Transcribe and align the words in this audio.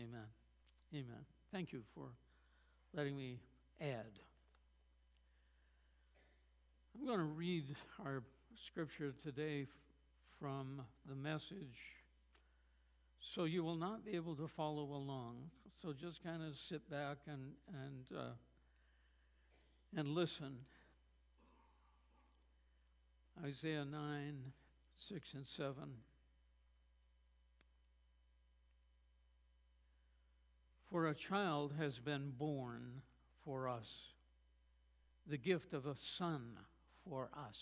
Amen. 0.00 0.26
Amen. 0.94 1.24
Thank 1.52 1.72
you 1.72 1.82
for 1.94 2.06
letting 2.94 3.16
me 3.16 3.38
add. 3.82 4.18
I'm 6.94 7.06
going 7.06 7.18
to 7.18 7.24
read 7.24 7.64
our 8.02 8.22
scripture 8.66 9.12
today 9.22 9.66
from 10.38 10.80
the 11.06 11.14
message 11.14 11.76
so 13.20 13.44
you 13.44 13.62
will 13.62 13.76
not 13.76 14.04
be 14.04 14.12
able 14.12 14.34
to 14.36 14.48
follow 14.48 14.84
along. 14.84 15.36
So 15.82 15.92
just 15.92 16.24
kind 16.24 16.42
of 16.42 16.56
sit 16.56 16.88
back 16.90 17.18
and, 17.26 17.52
and, 17.68 18.18
uh, 18.18 18.32
and 19.96 20.08
listen. 20.08 20.56
Isaiah 23.44 23.84
9, 23.84 24.34
6 24.96 25.34
and 25.34 25.46
7. 25.46 25.74
For 30.90 31.06
a 31.06 31.14
child 31.14 31.72
has 31.78 32.00
been 32.00 32.32
born 32.36 33.02
for 33.44 33.68
us, 33.68 33.88
the 35.24 35.36
gift 35.36 35.72
of 35.72 35.86
a 35.86 35.94
son 35.94 36.58
for 37.08 37.30
us. 37.32 37.58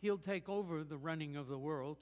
He'll 0.00 0.18
take 0.18 0.48
over 0.48 0.84
the 0.84 0.96
running 0.96 1.34
of 1.34 1.48
the 1.48 1.58
world. 1.58 1.98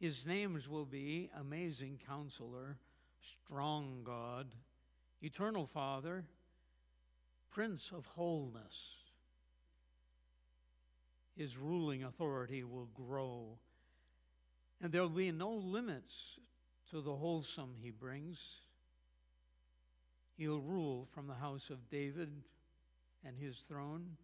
His 0.00 0.26
names 0.26 0.68
will 0.68 0.84
be 0.84 1.30
Amazing 1.38 2.00
Counselor, 2.08 2.78
Strong 3.22 4.00
God, 4.02 4.48
Eternal 5.22 5.66
Father, 5.66 6.24
Prince 7.52 7.92
of 7.96 8.06
Wholeness. 8.06 8.76
His 11.36 11.56
ruling 11.56 12.02
authority 12.02 12.64
will 12.64 12.88
grow, 12.92 13.58
and 14.82 14.90
there 14.90 15.02
will 15.02 15.10
be 15.10 15.30
no 15.30 15.52
limits 15.52 16.40
to 16.90 17.00
the 17.00 17.14
wholesome 17.14 17.74
he 17.80 17.90
brings. 17.90 18.38
He'll 20.36 20.60
rule 20.60 21.08
from 21.14 21.26
the 21.26 21.34
house 21.34 21.70
of 21.70 21.90
David 21.90 22.30
and 23.24 23.36
his 23.38 23.56
throne 23.68 24.16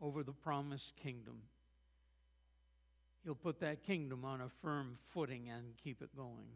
over 0.00 0.22
the 0.22 0.32
promised 0.32 0.94
kingdom. 0.96 1.42
He'll 3.22 3.34
put 3.34 3.60
that 3.60 3.84
kingdom 3.84 4.24
on 4.24 4.40
a 4.40 4.48
firm 4.62 4.98
footing 5.12 5.48
and 5.48 5.64
keep 5.82 6.02
it 6.02 6.14
going 6.16 6.48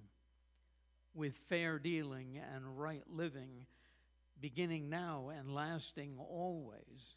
with 1.15 1.33
fair 1.49 1.79
dealing 1.79 2.41
and 2.55 2.79
right 2.79 3.03
living, 3.11 3.67
beginning 4.41 4.89
now 4.89 5.31
and 5.37 5.55
lasting 5.55 6.15
always. 6.19 7.17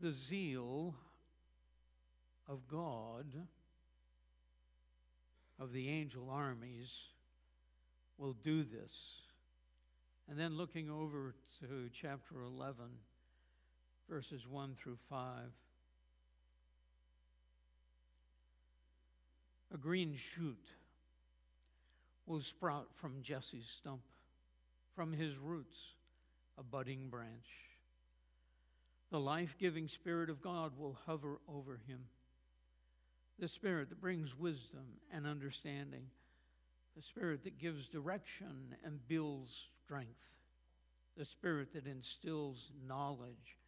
The 0.00 0.12
zeal 0.12 0.94
of 2.48 2.66
God, 2.68 3.26
of 5.58 5.72
the 5.72 5.88
angel 5.88 6.28
armies, 6.30 6.90
will 8.18 8.34
do 8.42 8.62
this. 8.62 8.92
And 10.28 10.38
then 10.38 10.56
looking 10.56 10.90
over 10.90 11.34
to 11.60 11.90
chapter 12.00 12.42
11, 12.42 12.84
verses 14.08 14.46
1 14.48 14.76
through 14.82 14.98
5. 15.10 15.18
A 19.74 19.76
green 19.78 20.14
shoot 20.16 20.64
will 22.26 22.40
sprout 22.40 22.88
from 22.94 23.22
Jesse's 23.22 23.66
stump, 23.78 24.02
from 24.94 25.12
his 25.12 25.36
roots, 25.38 25.78
a 26.58 26.62
budding 26.62 27.08
branch. 27.08 27.48
The 29.10 29.20
life 29.20 29.56
giving 29.58 29.88
Spirit 29.88 30.30
of 30.30 30.42
God 30.42 30.72
will 30.78 30.96
hover 31.06 31.40
over 31.48 31.80
him. 31.86 32.00
The 33.42 33.48
Spirit 33.48 33.88
that 33.88 34.00
brings 34.00 34.38
wisdom 34.38 34.84
and 35.12 35.26
understanding, 35.26 36.04
the 36.94 37.02
Spirit 37.02 37.42
that 37.42 37.58
gives 37.58 37.88
direction 37.88 38.76
and 38.84 39.00
builds 39.08 39.66
strength, 39.84 40.28
the 41.16 41.24
Spirit 41.24 41.72
that 41.72 41.88
instills 41.88 42.70
knowledge 42.86 43.58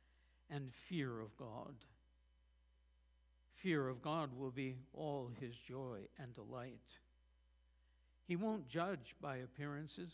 and 0.49 0.71
fear 0.89 1.21
of 1.21 1.37
God. 1.37 1.75
Fear 3.65 3.89
of 3.89 4.01
God 4.01 4.31
will 4.39 4.53
be 4.53 4.77
all 4.93 5.33
his 5.41 5.57
joy 5.67 5.99
and 6.21 6.33
delight. 6.33 6.79
He 8.29 8.37
won't 8.37 8.69
judge 8.69 9.17
by 9.21 9.39
appearances, 9.39 10.13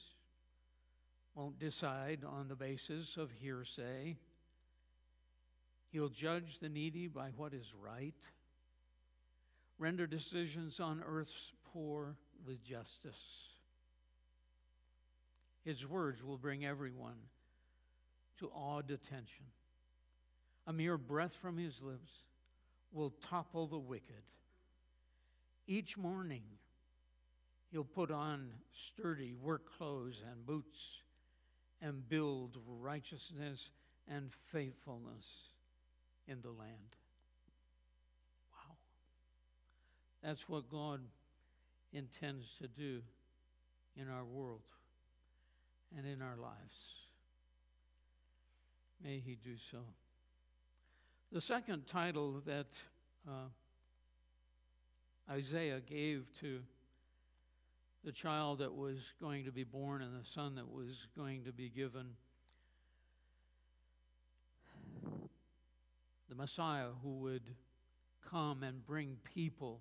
won't 1.34 1.58
decide 1.58 2.20
on 2.26 2.48
the 2.48 2.56
basis 2.56 3.18
of 3.18 3.30
hearsay. 3.30 4.16
He'll 5.92 6.08
judge 6.08 6.60
the 6.60 6.70
needy 6.70 7.08
by 7.08 7.28
what 7.36 7.52
is 7.52 7.74
right, 7.78 8.14
render 9.80 10.06
decisions 10.06 10.78
on 10.78 11.02
earth's 11.04 11.52
poor 11.72 12.14
with 12.46 12.62
justice. 12.62 13.18
His 15.64 15.86
words 15.86 16.22
will 16.22 16.38
bring 16.38 16.64
everyone 16.64 17.16
to 18.38 18.48
awed 18.54 18.90
attention. 18.90 19.46
A 20.66 20.72
mere 20.72 20.98
breath 20.98 21.34
from 21.40 21.56
his 21.56 21.80
lips 21.82 22.12
will 22.92 23.14
topple 23.28 23.66
the 23.66 23.78
wicked. 23.78 24.22
Each 25.66 25.96
morning, 25.96 26.42
he'll 27.70 27.84
put 27.84 28.10
on 28.10 28.50
sturdy 28.72 29.34
work 29.34 29.62
clothes 29.78 30.22
and 30.30 30.44
boots 30.44 30.78
and 31.80 32.06
build 32.08 32.58
righteousness 32.66 33.70
and 34.08 34.30
faithfulness 34.52 35.26
in 36.26 36.40
the 36.42 36.50
land. 36.50 36.96
Wow. 38.52 38.76
That's 40.22 40.48
what 40.48 40.70
God 40.70 41.00
intends 41.92 42.46
to 42.60 42.68
do 42.68 43.00
in 43.96 44.08
our 44.08 44.24
world 44.24 44.62
and 45.96 46.06
in 46.06 46.22
our 46.22 46.36
lives. 46.36 46.74
May 49.02 49.18
He 49.18 49.36
do 49.42 49.56
so. 49.70 49.78
The 51.32 51.40
second 51.40 51.86
title 51.86 52.42
that 52.46 52.66
uh, 53.26 53.48
Isaiah 55.30 55.80
gave 55.80 56.26
to 56.40 56.60
the 58.04 58.12
child 58.12 58.58
that 58.58 58.74
was 58.74 58.98
going 59.20 59.44
to 59.44 59.52
be 59.52 59.64
born 59.64 60.02
and 60.02 60.12
the 60.12 60.26
son 60.26 60.54
that 60.56 60.68
was 60.70 61.06
going 61.16 61.44
to 61.44 61.52
be 61.52 61.68
given, 61.68 62.06
the 66.28 66.34
Messiah 66.34 66.88
who 67.02 67.18
would 67.18 67.42
come 68.28 68.62
and 68.62 68.84
bring 68.86 69.16
people 69.34 69.80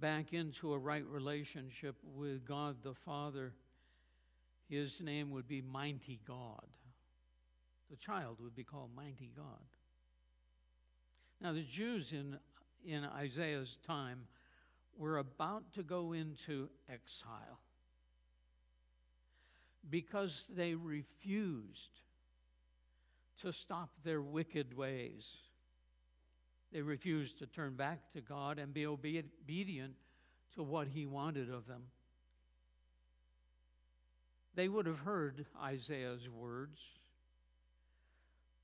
back 0.00 0.32
into 0.32 0.72
a 0.72 0.78
right 0.78 1.04
relationship 1.06 1.96
with 2.14 2.46
God 2.46 2.76
the 2.82 2.94
Father 2.94 3.52
his 4.68 5.00
name 5.00 5.30
would 5.30 5.46
be 5.46 5.62
Mighty 5.62 6.20
God. 6.26 6.66
The 7.90 7.96
child 7.96 8.38
would 8.40 8.56
be 8.56 8.64
called 8.64 8.90
Mighty 8.96 9.30
God. 9.36 9.62
Now, 11.40 11.52
the 11.52 11.62
Jews 11.62 12.12
in, 12.12 12.36
in 12.84 13.04
Isaiah's 13.04 13.76
time 13.86 14.26
were 14.96 15.18
about 15.18 15.72
to 15.74 15.82
go 15.82 16.12
into 16.12 16.68
exile 16.88 17.60
because 19.88 20.44
they 20.56 20.74
refused 20.74 22.00
to 23.42 23.52
stop 23.52 23.90
their 24.02 24.22
wicked 24.22 24.76
ways. 24.76 25.36
They 26.76 26.82
refused 26.82 27.38
to 27.38 27.46
turn 27.46 27.74
back 27.74 28.12
to 28.12 28.20
God 28.20 28.58
and 28.58 28.74
be 28.74 28.86
obedient 28.86 29.94
to 30.54 30.62
what 30.62 30.88
He 30.88 31.06
wanted 31.06 31.50
of 31.50 31.66
them 31.66 31.84
they 34.56 34.68
would 34.68 34.86
have 34.86 34.98
heard 34.98 35.44
Isaiah's 35.62 36.28
words, 36.30 36.80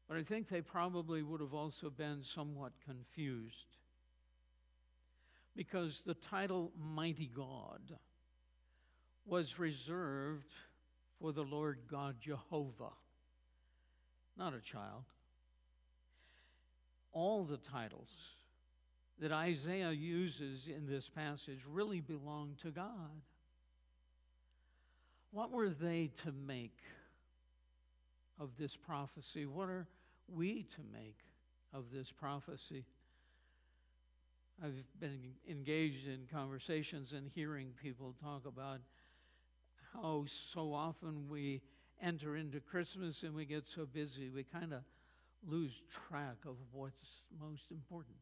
but 0.09 0.17
I 0.17 0.23
think 0.23 0.49
they 0.49 0.63
probably 0.63 1.23
would 1.23 1.41
have 1.41 1.55
also 1.55 1.91
been 1.91 2.25
somewhat 2.25 2.73
confused 2.85 3.77
because 5.55 6.01
the 6.05 6.15
title 6.15 6.73
Mighty 6.79 7.31
God 7.35 7.81
was 9.27 9.59
reserved 9.59 10.51
for 11.21 11.31
the 11.31 11.45
Lord 11.45 11.81
God 11.91 12.17
Jehovah, 12.21 12.95
not 14.39 14.55
a 14.55 14.61
child. 14.61 15.05
All 17.13 17.45
the 17.45 17.59
titles 17.59 18.09
that 19.21 19.33
Isaiah 19.33 19.93
uses 19.93 20.67
in 20.67 20.87
this 20.87 21.09
passage 21.09 21.61
really 21.71 22.01
belong 22.01 22.57
to 22.63 22.71
God. 22.71 23.23
What 25.31 25.51
were 25.51 25.71
they 25.71 26.11
to 26.25 26.33
make 26.33 26.79
of 28.41 28.51
this 28.59 28.77
prophecy? 28.77 29.47
What 29.47 29.69
are 29.69 29.87
we 30.29 30.67
to 30.75 30.81
make 30.93 31.19
of 31.73 31.85
this 31.93 32.11
prophecy? 32.11 32.85
I've 34.63 34.85
been 35.01 35.19
engaged 35.49 36.07
in 36.07 36.27
conversations 36.33 37.13
and 37.13 37.31
hearing 37.35 37.69
people 37.83 38.15
talk 38.23 38.47
about 38.47 38.81
how 39.93 40.25
so 40.53 40.73
often 40.73 41.29
we 41.29 41.63
enter 42.03 42.37
into 42.37 42.61
Christmas 42.61 43.23
and 43.23 43.35
we 43.35 43.45
get 43.45 43.65
so 43.67 43.87
busy, 43.87 44.31
we 44.31 44.45
kind 44.45 44.73
of 44.73 44.83
lose 45.49 45.83
track 46.09 46.37
of 46.47 46.57
what's 46.73 47.23
most 47.41 47.71
important. 47.71 48.17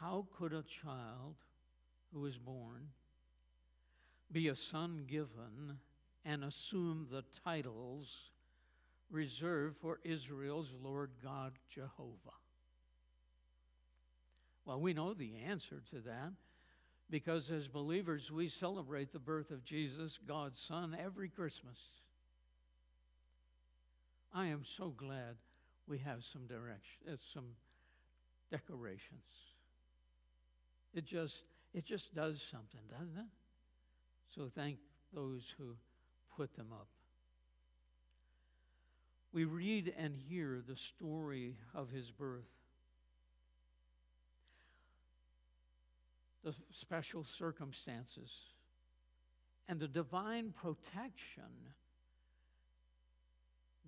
How 0.00 0.26
could 0.36 0.52
a 0.52 0.64
child 0.82 1.36
who 2.12 2.26
is 2.26 2.36
born 2.36 2.88
be 4.32 4.48
a 4.48 4.56
son 4.56 5.04
given 5.06 5.78
and 6.24 6.44
assume 6.44 7.06
the 7.10 7.24
titles 7.44 8.08
reserved 9.10 9.76
for 9.80 10.00
Israel's 10.04 10.72
Lord 10.82 11.10
God 11.22 11.52
Jehovah? 11.70 12.36
Well, 14.64 14.80
we 14.80 14.92
know 14.92 15.14
the 15.14 15.36
answer 15.46 15.82
to 15.90 16.00
that 16.00 16.32
because 17.10 17.50
as 17.50 17.68
believers, 17.68 18.30
we 18.30 18.48
celebrate 18.48 19.12
the 19.12 19.18
birth 19.18 19.50
of 19.50 19.64
Jesus, 19.64 20.18
God's 20.26 20.58
Son, 20.58 20.96
every 20.98 21.28
Christmas. 21.28 21.76
I 24.34 24.46
am 24.46 24.62
so 24.76 24.94
glad 24.96 25.36
we 25.86 25.98
have 25.98 26.24
some 26.24 26.46
direction, 26.46 27.02
uh, 27.10 27.16
some 27.34 27.46
decorations. 28.50 29.24
It 30.94 31.04
just 31.04 31.40
it 31.74 31.84
just 31.84 32.14
does 32.14 32.42
something, 32.42 32.80
doesn't 32.90 33.18
it? 33.18 33.30
So 34.34 34.50
thank 34.54 34.78
those 35.14 35.42
who 35.58 35.74
put 36.36 36.54
them 36.56 36.68
up. 36.72 36.88
We 39.32 39.44
read 39.44 39.92
and 39.96 40.14
hear 40.14 40.62
the 40.66 40.76
story 40.76 41.56
of 41.74 41.90
his 41.90 42.10
birth. 42.10 42.44
The 46.44 46.54
special 46.72 47.24
circumstances 47.24 48.30
and 49.68 49.80
the 49.80 49.88
divine 49.88 50.52
protection 50.60 51.44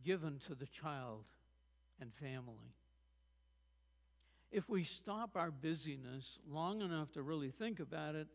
given 0.05 0.41
to 0.47 0.55
the 0.55 0.67
child 0.67 1.25
and 2.01 2.13
family. 2.15 2.75
If 4.53 4.69
we 4.69 4.85
stop 4.85 5.31
our 5.35 5.51
busyness 5.51 6.39
long 6.49 6.83
enough 6.83 7.13
to 7.13 7.23
really 7.23 7.51
think 7.51 7.81
about 7.81 8.15
it, 8.15 8.29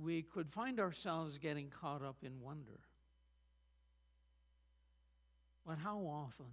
we 0.00 0.22
could 0.22 0.50
find 0.50 0.80
ourselves 0.80 1.38
getting 1.38 1.70
caught 1.80 2.02
up 2.02 2.16
in 2.22 2.40
wonder. 2.40 2.80
But 5.66 5.78
how 5.78 5.98
often 5.98 6.46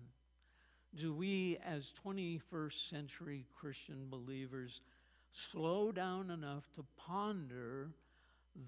do 0.95 1.13
we, 1.13 1.57
as 1.65 1.93
21st 2.05 2.89
century 2.89 3.45
Christian 3.59 4.07
believers, 4.09 4.81
slow 5.51 5.91
down 5.91 6.31
enough 6.31 6.63
to 6.75 6.83
ponder 6.97 7.91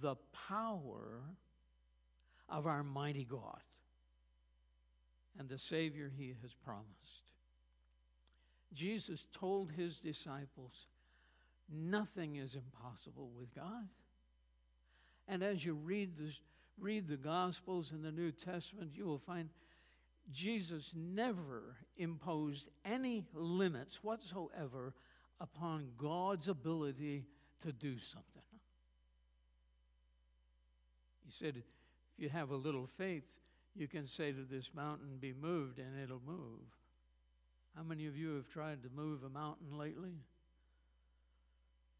the 0.01 0.15
power 0.47 1.21
of 2.47 2.67
our 2.67 2.83
mighty 2.83 3.25
God 3.25 3.59
and 5.39 5.49
the 5.49 5.57
Savior 5.57 6.11
he 6.15 6.35
has 6.41 6.53
promised? 6.63 7.31
Jesus 8.73 9.25
told 9.33 9.71
his 9.71 9.97
disciples, 9.97 10.73
Nothing 11.71 12.35
is 12.35 12.55
impossible 12.55 13.31
with 13.37 13.53
God. 13.55 13.87
And 15.27 15.43
as 15.43 15.63
you 15.63 15.75
read, 15.75 16.17
this, 16.17 16.39
read 16.79 17.07
the 17.07 17.17
Gospels 17.17 17.91
in 17.91 18.01
the 18.01 18.11
New 18.11 18.31
Testament, 18.31 18.91
you 18.93 19.05
will 19.05 19.19
find 19.19 19.49
Jesus 20.31 20.91
never 20.95 21.75
imposed 21.97 22.67
any 22.85 23.25
limits 23.33 23.99
whatsoever 24.03 24.93
upon 25.39 25.89
God's 25.97 26.47
ability 26.47 27.25
to 27.63 27.71
do 27.71 27.97
something. 27.99 28.41
He 31.25 31.31
said, 31.31 31.55
if 31.57 31.63
you 32.17 32.29
have 32.29 32.49
a 32.49 32.55
little 32.55 32.87
faith, 32.97 33.23
you 33.75 33.87
can 33.87 34.05
say 34.07 34.31
to 34.31 34.43
this 34.49 34.71
mountain, 34.75 35.17
be 35.19 35.33
moved, 35.33 35.79
and 35.79 35.99
it'll 36.01 36.21
move. 36.25 36.61
How 37.75 37.83
many 37.83 38.07
of 38.07 38.17
you 38.17 38.35
have 38.35 38.47
tried 38.49 38.83
to 38.83 38.89
move 38.95 39.23
a 39.23 39.29
mountain 39.29 39.77
lately? 39.77 40.15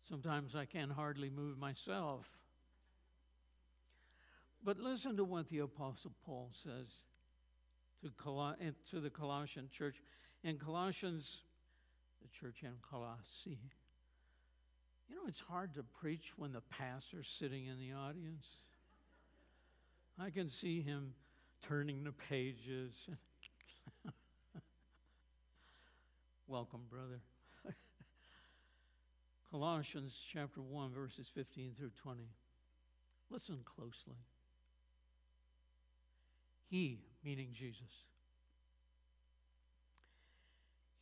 Sometimes 0.08 0.56
I 0.56 0.66
can 0.66 0.90
hardly 0.90 1.30
move 1.30 1.58
myself. 1.58 2.26
But 4.64 4.80
listen 4.80 5.16
to 5.18 5.24
what 5.24 5.48
the 5.50 5.60
Apostle 5.60 6.12
Paul 6.26 6.52
says 6.64 6.88
to, 8.02 8.12
Col- 8.18 8.56
to 8.92 9.00
the 9.00 9.10
Colossian 9.10 9.70
church. 9.72 10.02
In 10.44 10.58
Colossians, 10.58 11.42
the 12.22 12.28
church 12.40 12.64
in 12.64 12.74
Colossae, 12.90 13.60
you 15.10 15.16
know, 15.16 15.22
it's 15.28 15.40
hard 15.40 15.74
to 15.76 15.84
preach 15.84 16.34
when 16.38 16.52
the 16.52 16.62
pastor's 16.62 17.28
sitting 17.40 17.66
in 17.66 17.80
the 17.80 17.94
audience. 17.94 18.46
I 20.20 20.30
can 20.30 20.50
see 20.50 20.82
him 20.82 21.14
turning 21.68 22.04
the 22.04 22.12
pages. 22.12 22.92
Welcome, 26.48 26.82
brother. 26.90 27.22
Colossians 29.52 30.14
chapter 30.34 30.62
1, 30.62 30.94
verses 30.94 31.28
15 31.34 31.74
through 31.78 31.92
20. 32.02 32.24
Listen 33.30 33.60
closely. 33.66 34.18
He, 36.70 37.00
meaning 37.24 37.50
Jesus, 37.54 38.04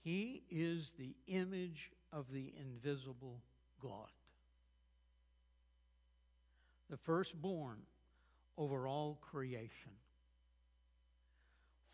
He 0.04 0.44
is 0.50 0.94
the 0.98 1.14
image 1.28 1.92
of 2.14 2.32
the 2.32 2.54
invisible 2.58 3.42
God, 3.82 4.08
the 6.90 6.96
firstborn 6.96 7.80
over 8.58 8.88
all 8.88 9.20
creation. 9.22 9.92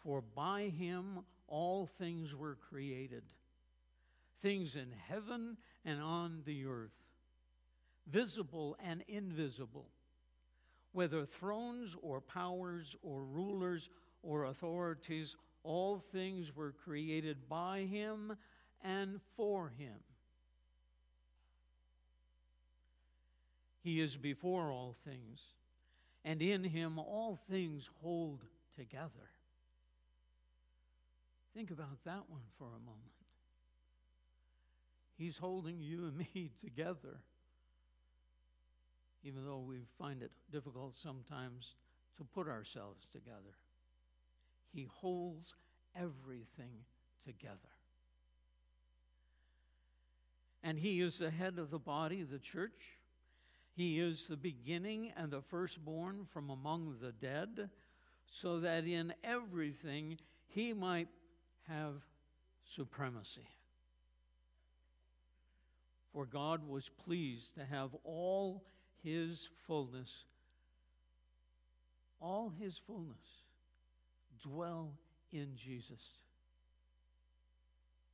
For 0.04 0.22
by 0.22 0.64
Him 0.70 1.20
all 1.48 1.88
things 1.98 2.36
were 2.36 2.56
created 2.70 3.24
things 4.44 4.76
in 4.76 4.92
heaven 5.08 5.58
and 5.86 6.00
on 6.02 6.44
the 6.46 6.66
earth, 6.66 6.92
visible 8.12 8.78
and 8.84 9.04
invisible, 9.08 9.88
whether 10.92 11.26
thrones 11.26 11.96
or 12.04 12.22
powers 12.22 12.96
or 13.02 13.24
rulers 13.24 13.90
or 14.22 14.46
authorities, 14.46 15.36
all 15.64 16.04
things 16.12 16.56
were 16.56 16.74
created 16.84 17.50
by 17.50 17.80
him 17.90 18.36
and 18.84 19.20
for 19.38 19.70
him. 19.70 19.96
He 23.82 24.02
is 24.02 24.16
before 24.16 24.72
all 24.72 24.96
things, 25.06 25.40
and 26.24 26.42
in 26.42 26.64
him 26.64 27.00
all 27.00 27.40
things 27.50 27.90
hold 28.02 28.44
together. 28.76 29.33
Think 31.56 31.72
about 31.72 32.04
that 32.06 32.24
one 32.30 32.42
for 32.58 32.68
a 32.68 32.80
moment. 32.80 33.14
He's 35.18 35.38
holding 35.38 35.80
you 35.80 36.06
and 36.06 36.18
me 36.18 36.52
together. 36.64 37.20
Even 39.24 39.46
though 39.46 39.60
we 39.60 39.78
find 39.98 40.22
it 40.22 40.32
difficult 40.52 40.98
sometimes 40.98 41.76
to 42.18 42.24
put 42.24 42.48
ourselves 42.48 43.06
together, 43.12 43.56
He 44.74 44.88
holds 44.92 45.54
everything 45.96 46.72
together. 47.24 47.58
And 50.64 50.78
He 50.80 51.02
is 51.02 51.20
the 51.20 51.30
head 51.30 51.60
of 51.60 51.70
the 51.70 51.80
body, 51.80 52.24
the 52.24 52.40
church. 52.40 52.98
He 53.76 54.00
is 54.00 54.28
the 54.28 54.38
beginning 54.38 55.14
and 55.16 55.32
the 55.32 55.42
firstborn 55.42 56.26
from 56.34 56.50
among 56.50 56.98
the 57.00 57.12
dead, 57.12 57.70
so 58.26 58.60
that 58.60 58.86
in 58.86 59.14
everything 59.24 60.18
He 60.48 60.74
might 60.74 61.08
have 61.68 61.96
supremacy. 62.76 63.48
For 66.14 66.26
God 66.26 66.68
was 66.68 66.90
pleased 67.06 67.56
to 67.56 67.66
have 67.66 67.90
all 68.04 68.64
his 69.04 69.48
fullness, 69.68 70.12
all 72.22 72.54
his 72.60 72.80
fullness, 72.86 73.18
dwell 74.44 74.92
in 75.32 75.56
Jesus, 75.56 76.02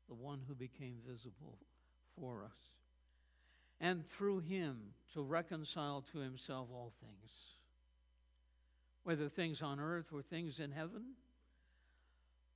the 0.07 0.15
one 0.15 0.39
who 0.47 0.55
became 0.55 0.95
visible 1.05 1.57
for 2.19 2.43
us, 2.43 2.57
and 3.81 4.07
through 4.09 4.39
him 4.39 4.77
to 5.13 5.21
reconcile 5.21 6.03
to 6.13 6.19
himself 6.19 6.69
all 6.71 6.93
things, 7.01 7.31
whether 9.03 9.27
things 9.27 9.61
on 9.61 9.79
earth 9.79 10.07
or 10.13 10.21
things 10.21 10.59
in 10.59 10.71
heaven, 10.71 11.03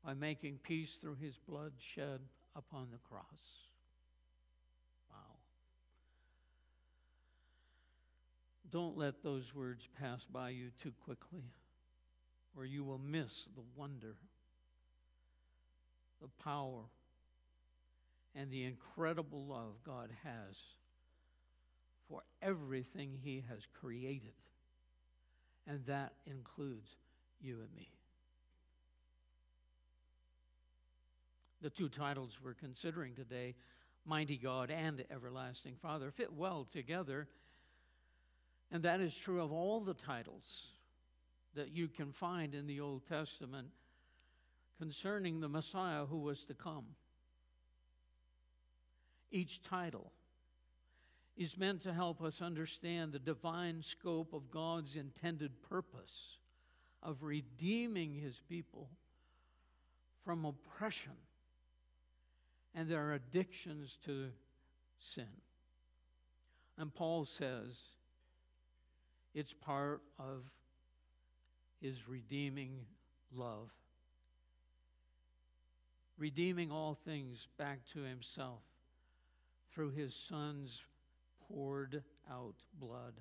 by 0.03 0.13
making 0.13 0.59
peace 0.63 0.97
through 0.99 1.15
his 1.21 1.35
blood 1.47 1.71
shed 1.95 2.19
upon 2.55 2.87
the 2.91 2.97
cross. 3.09 3.23
Wow. 5.09 5.37
Don't 8.71 8.97
let 8.97 9.23
those 9.23 9.55
words 9.55 9.87
pass 9.99 10.25
by 10.31 10.49
you 10.49 10.69
too 10.81 10.91
quickly, 11.05 11.45
or 12.55 12.65
you 12.65 12.83
will 12.83 12.99
miss 12.99 13.47
the 13.55 13.63
wonder, 13.75 14.15
the 16.21 16.29
power, 16.43 16.81
and 18.35 18.51
the 18.51 18.65
incredible 18.65 19.45
love 19.45 19.75
God 19.85 20.09
has 20.23 20.55
for 22.09 22.23
everything 22.41 23.17
He 23.23 23.43
has 23.49 23.59
created. 23.79 24.33
And 25.65 25.85
that 25.85 26.13
includes 26.25 26.89
you 27.41 27.59
and 27.61 27.73
me. 27.75 27.87
The 31.63 31.69
two 31.69 31.87
titles 31.87 32.37
we're 32.43 32.55
considering 32.55 33.15
today 33.15 33.55
mighty 34.05 34.35
God 34.35 34.69
and 34.69 35.05
everlasting 35.09 35.75
Father 35.81 36.11
fit 36.11 36.33
well 36.33 36.67
together. 36.69 37.25
And 38.69 38.83
that 38.83 38.99
is 38.99 39.15
true 39.15 39.41
of 39.41 39.53
all 39.53 39.79
the 39.79 39.93
titles 39.93 40.43
that 41.55 41.71
you 41.71 41.87
can 41.87 42.11
find 42.11 42.53
in 42.53 42.67
the 42.67 42.81
Old 42.81 43.05
Testament 43.05 43.69
concerning 44.77 45.39
the 45.39 45.47
Messiah 45.47 46.05
who 46.05 46.17
was 46.17 46.43
to 46.43 46.53
come. 46.53 46.83
Each 49.31 49.63
title 49.63 50.11
is 51.37 51.57
meant 51.57 51.81
to 51.83 51.93
help 51.93 52.21
us 52.21 52.41
understand 52.41 53.13
the 53.13 53.19
divine 53.19 53.81
scope 53.81 54.33
of 54.33 54.51
God's 54.51 54.97
intended 54.97 55.51
purpose 55.69 56.39
of 57.01 57.23
redeeming 57.23 58.13
his 58.13 58.41
people 58.49 58.89
from 60.25 60.43
oppression 60.43 61.13
and 62.75 62.89
their 62.89 63.13
addictions 63.13 63.97
to 64.05 64.29
sin. 64.99 65.27
And 66.77 66.93
Paul 66.93 67.25
says 67.25 67.79
it's 69.33 69.53
part 69.53 70.01
of 70.19 70.43
his 71.81 72.07
redeeming 72.07 72.79
love, 73.35 73.69
redeeming 76.17 76.71
all 76.71 76.97
things 77.05 77.47
back 77.57 77.79
to 77.93 78.01
himself 78.01 78.61
through 79.73 79.91
his 79.91 80.15
son's 80.29 80.81
poured 81.47 82.03
out 82.31 82.55
blood 82.79 83.13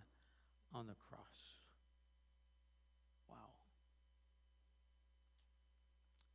on 0.74 0.86
the 0.86 0.94
cross. 1.08 1.20
Wow. 3.28 3.36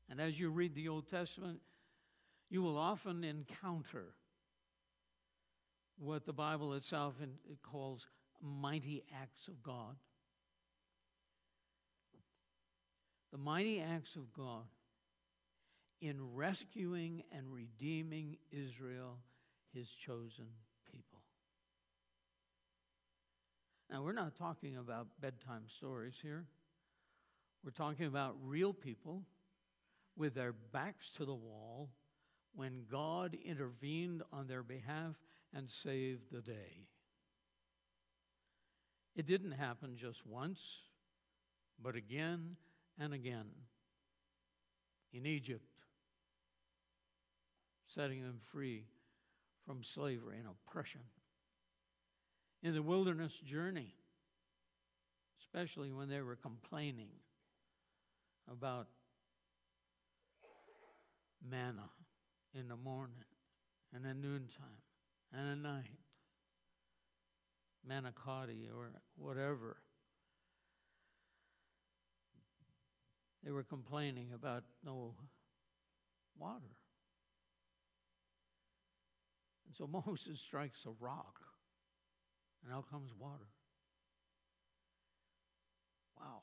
And 0.09 0.19
as 0.19 0.39
you 0.39 0.49
read 0.49 0.75
the 0.75 0.89
Old 0.89 1.07
Testament, 1.07 1.59
you 2.49 2.61
will 2.61 2.77
often 2.77 3.23
encounter 3.23 4.13
what 5.99 6.25
the 6.25 6.33
Bible 6.33 6.73
itself 6.73 7.15
calls 7.63 8.05
mighty 8.41 9.03
acts 9.21 9.47
of 9.47 9.61
God. 9.63 9.95
The 13.31 13.37
mighty 13.37 13.81
acts 13.81 14.15
of 14.15 14.31
God 14.33 14.63
in 16.01 16.35
rescuing 16.35 17.23
and 17.35 17.51
redeeming 17.51 18.37
Israel, 18.51 19.17
his 19.73 19.87
chosen 20.05 20.45
people. 20.89 21.21
Now, 23.89 24.03
we're 24.03 24.13
not 24.13 24.35
talking 24.35 24.77
about 24.77 25.07
bedtime 25.19 25.63
stories 25.77 26.15
here. 26.21 26.45
We're 27.63 27.71
talking 27.71 28.05
about 28.05 28.35
real 28.43 28.73
people 28.73 29.23
with 30.15 30.35
their 30.35 30.53
backs 30.71 31.09
to 31.17 31.25
the 31.25 31.33
wall 31.33 31.89
when 32.57 32.85
God 32.91 33.37
intervened 33.45 34.23
on 34.33 34.47
their 34.47 34.63
behalf 34.63 35.13
and 35.53 35.69
saved 35.69 36.23
the 36.31 36.41
day. 36.41 36.87
It 39.15 39.27
didn't 39.27 39.51
happen 39.51 39.95
just 39.95 40.25
once, 40.25 40.59
but 41.81 41.95
again 41.95 42.55
and 42.99 43.13
again. 43.13 43.45
In 45.13 45.27
Egypt, 45.27 45.63
setting 47.93 48.23
them 48.23 48.39
free 48.51 48.85
from 49.67 49.83
slavery 49.83 50.37
and 50.39 50.47
oppression. 50.47 51.01
In 52.63 52.73
the 52.73 52.81
wilderness 52.81 53.33
journey, 53.45 53.93
especially 55.41 55.91
when 55.93 56.09
they 56.09 56.21
were 56.21 56.35
complaining 56.35 57.09
about 58.51 58.87
manna 61.47 61.89
in 62.53 62.67
the 62.67 62.75
morning 62.75 63.23
and 63.93 64.05
at 64.05 64.15
noontime 64.15 64.81
and 65.33 65.51
at 65.51 65.57
night, 65.57 65.99
manicotti 67.87 68.67
or 68.75 68.89
whatever. 69.17 69.77
They 73.43 73.51
were 73.51 73.63
complaining 73.63 74.31
about 74.33 74.63
no 74.83 75.13
water. 76.37 76.75
And 79.65 79.75
so 79.77 79.87
Moses 80.07 80.39
strikes 80.45 80.79
a 80.85 80.91
rock, 81.03 81.39
and 82.63 82.73
out 82.73 82.89
comes 82.89 83.11
water. 83.19 83.47
Wow. 86.19 86.41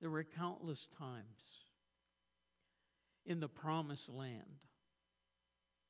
There 0.00 0.10
were 0.10 0.24
countless 0.24 0.86
times 0.98 1.63
in 3.26 3.40
the 3.40 3.48
promised 3.48 4.08
land 4.08 4.60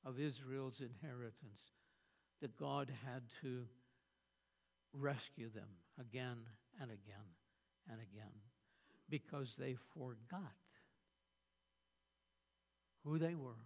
of 0.04 0.20
Israel's 0.20 0.80
inheritance 0.80 1.60
that 2.40 2.56
God 2.58 2.90
had 3.06 3.22
to 3.42 3.64
rescue 4.92 5.48
them 5.50 5.68
again 5.98 6.36
and 6.80 6.90
again 6.90 7.30
and 7.90 7.98
again 8.00 8.32
because 9.08 9.54
they 9.58 9.76
forgot 9.96 10.52
who 13.04 13.18
they 13.18 13.34
were 13.34 13.64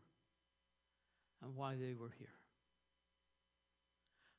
and 1.42 1.54
why 1.54 1.75
they 1.75 1.94
were 1.94 2.12
here. 2.18 2.28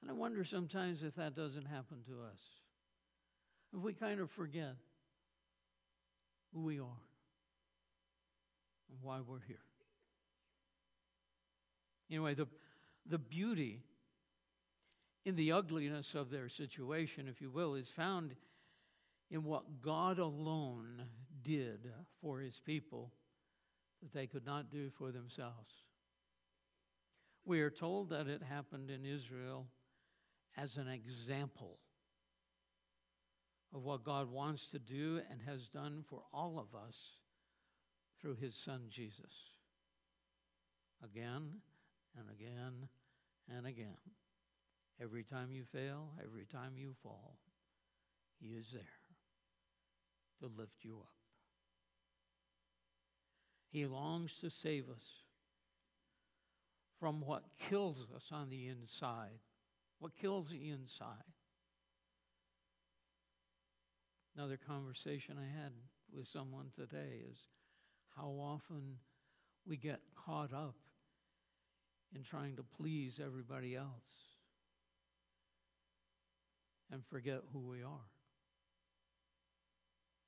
And 0.02 0.10
I 0.10 0.14
wonder 0.14 0.44
sometimes 0.44 1.04
if 1.04 1.16
that 1.16 1.36
doesn't 1.36 1.66
happen 1.66 1.98
to 2.08 2.24
us. 2.24 2.40
If 3.76 3.82
we 3.82 3.94
kind 3.94 4.20
of 4.20 4.32
forget 4.32 4.76
who 6.54 6.62
we 6.62 6.80
are 6.80 7.09
and 8.90 8.98
why 9.02 9.20
we're 9.26 9.42
here. 9.48 9.58
Anyway, 12.10 12.34
the, 12.34 12.48
the 13.10 13.18
beauty 13.18 13.84
in 15.26 15.36
the 15.36 15.52
ugliness 15.52 16.16
of 16.16 16.32
their 16.32 16.50
situation, 16.50 17.28
if 17.28 17.42
you 17.42 17.50
will, 17.52 17.76
is 17.76 17.90
found 17.90 18.34
in 19.30 19.44
what 19.44 19.82
God 19.82 20.18
alone 20.18 21.04
did 21.44 21.92
for 22.22 22.40
his 22.40 22.60
people 22.66 23.12
that 24.02 24.14
they 24.14 24.28
could 24.28 24.46
not 24.46 24.72
do 24.72 24.90
for 24.98 25.12
themselves. 25.12 25.72
We 27.46 27.62
are 27.62 27.70
told 27.70 28.10
that 28.10 28.28
it 28.28 28.42
happened 28.42 28.90
in 28.90 29.06
Israel 29.06 29.68
as 30.58 30.78
an 30.78 30.88
example 30.88 31.78
of 33.74 33.84
what 33.84 34.04
God 34.04 34.32
wants 34.32 34.68
to 34.72 34.80
do 34.80 35.22
and 35.30 35.40
has 35.46 35.68
done 35.68 36.04
for 36.10 36.24
all 36.34 36.58
of 36.58 36.80
us 36.80 36.96
through 38.22 38.36
his 38.36 38.56
son 38.56 38.82
Jesus. 38.90 39.32
Again 41.04 41.62
and 42.18 42.30
again 42.30 42.88
and 43.56 43.66
again. 43.66 43.98
Every 45.02 45.24
time 45.24 45.52
you 45.52 45.64
fail, 45.72 46.10
every 46.24 46.46
time 46.46 46.74
you 46.76 46.94
fall, 47.02 47.38
he 48.42 48.50
is 48.50 48.66
there 48.74 48.82
to 50.42 50.48
lift 50.58 50.76
you 50.82 50.98
up. 51.00 51.14
He 53.72 53.86
longs 53.86 54.32
to 54.42 54.50
save 54.50 54.90
us 54.90 55.04
from 57.00 57.22
what 57.22 57.44
kills 57.70 57.98
us 58.16 58.24
on 58.32 58.50
the 58.50 58.68
inside. 58.68 59.40
What 60.00 60.18
kills 60.20 60.50
the 60.50 60.70
inside? 60.70 61.24
Another 64.36 64.58
conversation 64.58 65.38
I 65.38 65.62
had 65.62 65.72
with 66.16 66.28
someone 66.28 66.68
today 66.76 67.22
is 67.30 67.38
how 68.16 68.28
often 68.28 68.98
we 69.66 69.78
get 69.78 70.00
caught 70.26 70.54
up 70.54 70.76
in 72.16 72.24
trying 72.24 72.56
to 72.56 72.64
please 72.78 73.20
everybody 73.24 73.76
else 73.76 73.88
and 76.92 77.04
forget 77.06 77.42
who 77.54 77.60
we 77.60 77.84
are. 77.84 78.10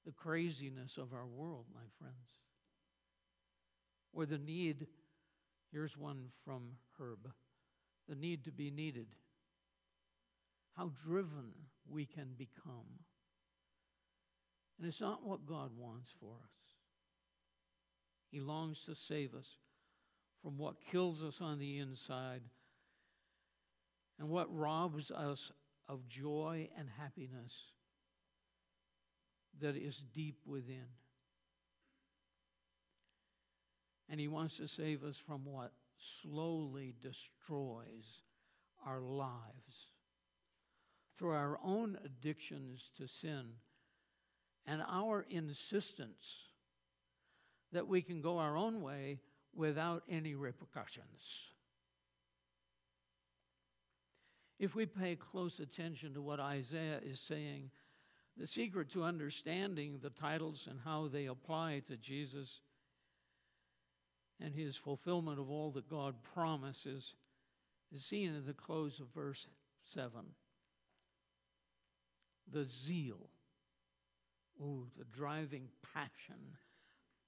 The 0.06 0.12
craziness 0.12 0.98
of 0.98 1.14
our 1.14 1.26
world, 1.26 1.66
my 1.74 1.86
friends, 2.00 2.16
where 4.12 4.26
the 4.26 4.38
need, 4.38 4.88
here's 5.72 5.98
one 5.98 6.26
from 6.46 6.72
Herb, 7.00 7.30
the 8.08 8.16
need 8.16 8.44
to 8.46 8.52
be 8.52 8.72
needed. 8.72 9.08
How 10.76 10.92
driven 11.04 11.52
we 11.90 12.06
can 12.06 12.30
become. 12.38 13.00
And 14.78 14.88
it's 14.88 15.02
not 15.02 15.26
what 15.26 15.46
God 15.46 15.72
wants 15.78 16.10
for 16.20 16.34
us. 16.44 16.61
He 18.32 18.40
longs 18.40 18.80
to 18.86 18.96
save 18.96 19.36
us 19.36 19.48
from 20.42 20.58
what 20.58 20.82
kills 20.90 21.22
us 21.22 21.42
on 21.42 21.60
the 21.60 21.78
inside 21.78 22.42
and 24.18 24.30
what 24.30 24.56
robs 24.56 25.12
us 25.12 25.52
of 25.88 26.08
joy 26.08 26.70
and 26.78 26.88
happiness 26.98 27.54
that 29.60 29.76
is 29.76 30.02
deep 30.16 30.38
within. 30.46 30.86
And 34.10 34.20
He 34.20 34.30
wants 34.30 34.58
to 34.58 34.68
save 34.68 35.04
us 35.04 35.18
from 35.18 35.46
what 35.46 35.74
slowly 36.22 36.96
destroys 37.02 38.22
our 38.86 39.02
lives 39.02 39.92
through 41.18 41.32
our 41.32 41.60
own 41.64 41.98
addictions 42.06 42.90
to 42.98 43.08
sin 43.08 43.46
and 44.66 44.82
our 44.90 45.26
insistence 45.30 46.51
that 47.72 47.88
we 47.88 48.02
can 48.02 48.22
go 48.22 48.38
our 48.38 48.58
own 48.58 48.82
way 48.82 49.20
without 49.56 50.04
any 50.10 50.36
repercussions. 50.36 51.52
If 54.60 54.76
we 54.76 54.86
pay 54.86 55.16
close 55.16 55.60
attention 55.60 56.14
to 56.14 56.22
what 56.22 56.40
Isaiah 56.40 57.00
is 57.04 57.20
saying, 57.20 57.72
the 58.38 58.48
secret 58.48 58.92
to 58.92 59.04
understanding 59.04 60.00
the 60.02 60.10
titles 60.10 60.68
and 60.70 60.80
how 60.84 61.08
they 61.08 61.26
apply 61.26 61.82
to 61.88 61.98
Jesus 61.98 62.60
and 64.40 64.54
his 64.54 64.76
fulfillment 64.76 65.40
of 65.40 65.50
all 65.50 65.72
that 65.72 65.90
God 65.90 66.16
promises 66.34 67.16
is 67.94 68.06
seen 68.06 68.36
at 68.36 68.46
the 68.46 68.54
close 68.54 69.00
of 69.00 69.08
verse 69.14 69.48
7. 69.94 70.12
The 72.52 72.66
zeal, 72.66 73.30
ooh, 74.62 74.88
the 74.98 75.06
driving 75.06 75.68
passion 75.94 76.58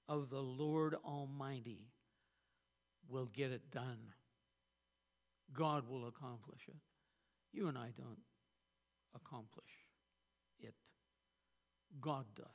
of 0.08 0.30
the 0.30 0.40
Lord 0.40 0.94
Almighty 1.04 1.90
will 3.08 3.26
get 3.26 3.50
it 3.50 3.70
done. 3.70 3.98
God 5.52 5.88
will 5.88 6.06
accomplish 6.06 6.60
it. 6.68 6.76
You 7.52 7.68
and 7.68 7.78
I 7.78 7.90
don't 7.96 8.18
accomplish 9.14 9.70
it. 10.60 10.74
God 12.00 12.24
does. 12.36 12.46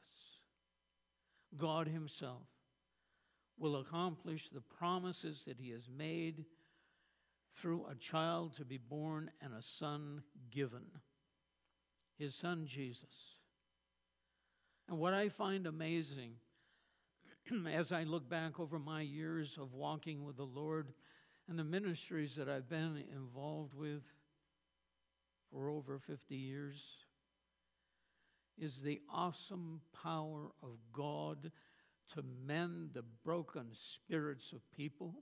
God 1.58 1.88
Himself 1.88 2.44
will 3.58 3.78
accomplish 3.78 4.50
the 4.50 4.62
promises 4.62 5.44
that 5.48 5.58
He 5.60 5.72
has 5.72 5.88
made 5.96 6.46
through 7.56 7.86
a 7.90 7.96
child 7.96 8.56
to 8.58 8.66
be 8.66 8.78
born 8.78 9.32
and 9.42 9.54
a 9.54 9.62
son 9.62 10.22
given. 10.52 10.86
His 12.18 12.36
son 12.36 12.68
Jesus. 12.68 13.04
And 14.88 14.98
what 14.98 15.14
I 15.14 15.30
find 15.30 15.68
amazing 15.68 16.34
as 17.74 17.92
I 17.92 18.04
look 18.04 18.30
back 18.30 18.60
over 18.60 18.80
my 18.80 19.02
years 19.02 19.58
of 19.60 19.74
walking 19.74 20.24
with 20.24 20.38
the 20.38 20.44
Lord 20.44 20.94
and 21.48 21.58
the 21.58 21.64
ministries 21.64 22.36
that 22.36 22.50
I've 22.50 22.70
been 22.70 23.04
involved 23.16 23.74
with 23.74 24.04
for 25.52 25.70
over 25.70 26.00
50 26.00 26.36
years 26.36 26.76
is 28.58 28.82
the 28.82 29.00
awesome 29.12 29.82
power 30.04 30.52
of 30.62 30.78
God 30.94 31.52
to 32.14 32.24
mend 32.46 32.92
the 32.94 33.04
broken 33.24 33.68
spirits 33.94 34.52
of 34.52 34.60
people 34.76 35.16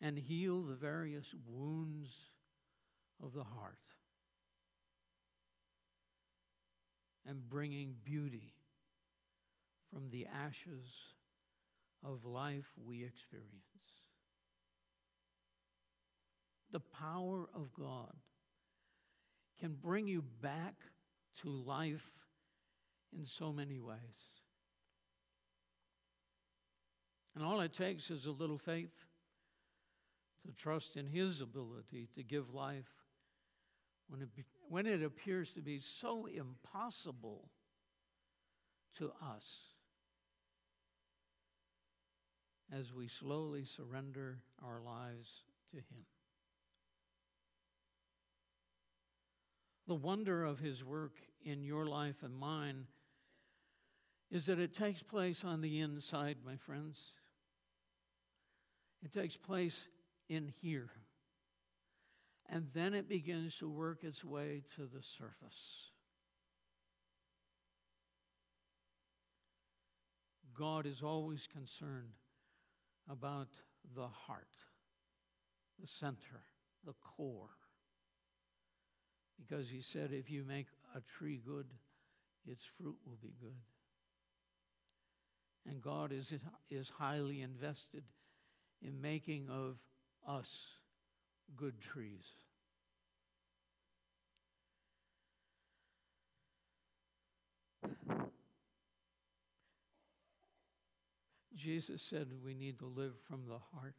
and 0.00 0.16
heal 0.16 0.62
the 0.62 0.74
various 0.74 1.26
wounds 1.46 2.10
of 3.22 3.34
the 3.34 3.44
heart 3.44 3.78
and 7.26 7.48
bringing 7.48 7.94
beauty 8.04 8.54
from 9.92 10.10
the 10.10 10.26
ashes 10.26 10.86
of 12.04 12.24
life 12.24 12.66
we 12.84 13.04
experience. 13.04 13.52
The 16.72 16.80
power 16.80 17.48
of 17.54 17.72
God 17.78 18.14
can 19.58 19.74
bring 19.74 20.06
you 20.06 20.22
back 20.42 20.74
to 21.42 21.48
life 21.48 22.10
in 23.16 23.24
so 23.24 23.52
many 23.52 23.80
ways. 23.80 23.98
And 27.34 27.44
all 27.44 27.60
it 27.60 27.72
takes 27.72 28.10
is 28.10 28.26
a 28.26 28.30
little 28.30 28.58
faith 28.58 28.92
to 30.46 30.52
trust 30.52 30.96
in 30.96 31.06
His 31.06 31.40
ability 31.40 32.08
to 32.14 32.22
give 32.22 32.52
life 32.52 32.88
when 34.08 34.22
it, 34.22 34.28
when 34.68 34.86
it 34.86 35.02
appears 35.02 35.50
to 35.52 35.60
be 35.60 35.80
so 35.80 36.26
impossible 36.26 37.48
to 38.98 39.12
us 39.22 39.44
as 42.76 42.92
we 42.92 43.08
slowly 43.08 43.64
surrender 43.64 44.38
our 44.62 44.80
lives 44.82 45.28
to 45.70 45.76
Him. 45.76 46.04
The 49.86 49.94
wonder 49.94 50.44
of 50.44 50.58
His 50.58 50.84
work 50.84 51.14
in 51.44 51.62
your 51.62 51.86
life 51.86 52.16
and 52.22 52.34
mine 52.34 52.86
is 54.30 54.46
that 54.46 54.58
it 54.58 54.74
takes 54.74 55.02
place 55.02 55.44
on 55.44 55.62
the 55.62 55.80
inside, 55.80 56.36
my 56.44 56.56
friends. 56.56 56.98
It 59.02 59.12
takes 59.12 59.36
place 59.36 59.80
in 60.28 60.52
here. 60.60 60.90
And 62.50 62.66
then 62.74 62.92
it 62.92 63.08
begins 63.08 63.56
to 63.58 63.68
work 63.68 64.04
its 64.04 64.24
way 64.24 64.62
to 64.76 64.82
the 64.82 65.02
surface. 65.02 65.88
God 70.58 70.86
is 70.86 71.02
always 71.02 71.46
concerned 71.52 72.12
about 73.10 73.48
the 73.94 74.06
heart, 74.06 74.48
the 75.80 75.86
center, 75.86 76.42
the 76.84 76.94
core. 77.16 77.50
Because 79.38 79.68
he 79.68 79.82
said, 79.82 80.10
if 80.12 80.30
you 80.30 80.44
make 80.44 80.66
a 80.94 81.00
tree 81.18 81.40
good, 81.44 81.66
its 82.46 82.62
fruit 82.76 82.96
will 83.06 83.18
be 83.22 83.34
good. 83.40 83.56
And 85.66 85.82
God 85.82 86.12
is, 86.12 86.32
is 86.70 86.90
highly 86.98 87.42
invested 87.42 88.04
in 88.82 89.00
making 89.00 89.48
of 89.50 89.76
us 90.26 90.48
good 91.56 91.80
trees. 91.80 92.24
Jesus 101.58 102.00
said 102.00 102.28
we 102.44 102.54
need 102.54 102.78
to 102.78 102.86
live 102.86 103.14
from 103.28 103.42
the 103.48 103.58
heart. 103.74 103.94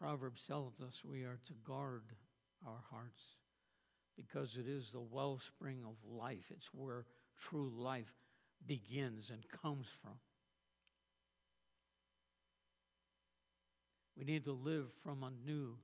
Proverbs 0.00 0.42
tells 0.48 0.80
us 0.80 1.02
we 1.04 1.22
are 1.22 1.38
to 1.46 1.52
guard 1.64 2.02
our 2.66 2.82
hearts 2.90 3.20
because 4.16 4.56
it 4.56 4.66
is 4.66 4.90
the 4.90 5.00
wellspring 5.00 5.84
of 5.84 5.94
life. 6.10 6.44
It's 6.50 6.68
where 6.72 7.04
true 7.38 7.70
life 7.76 8.12
begins 8.66 9.30
and 9.30 9.44
comes 9.62 9.86
from. 10.00 10.14
We 14.16 14.24
need 14.24 14.44
to 14.46 14.52
live 14.52 14.86
from 15.02 15.22
a 15.22 15.30
new 15.46 15.76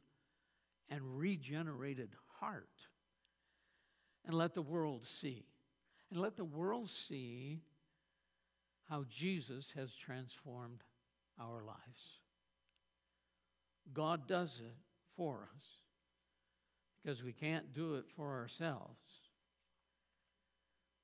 and 0.88 1.18
regenerated 1.18 2.10
heart 2.40 2.68
and 4.26 4.34
let 4.34 4.54
the 4.54 4.62
world 4.62 5.04
see. 5.20 5.44
And 6.10 6.20
let 6.20 6.36
the 6.36 6.44
world 6.44 6.88
see 6.88 7.60
how 8.88 9.04
Jesus 9.10 9.70
has 9.76 9.90
transformed 10.04 10.82
our 11.40 11.62
lives. 11.62 11.78
God 13.92 14.26
does 14.26 14.60
it 14.64 14.76
for 15.16 15.48
us 15.54 15.64
because 17.02 17.22
we 17.22 17.32
can't 17.32 17.74
do 17.74 17.96
it 17.96 18.04
for 18.16 18.38
ourselves. 18.38 18.98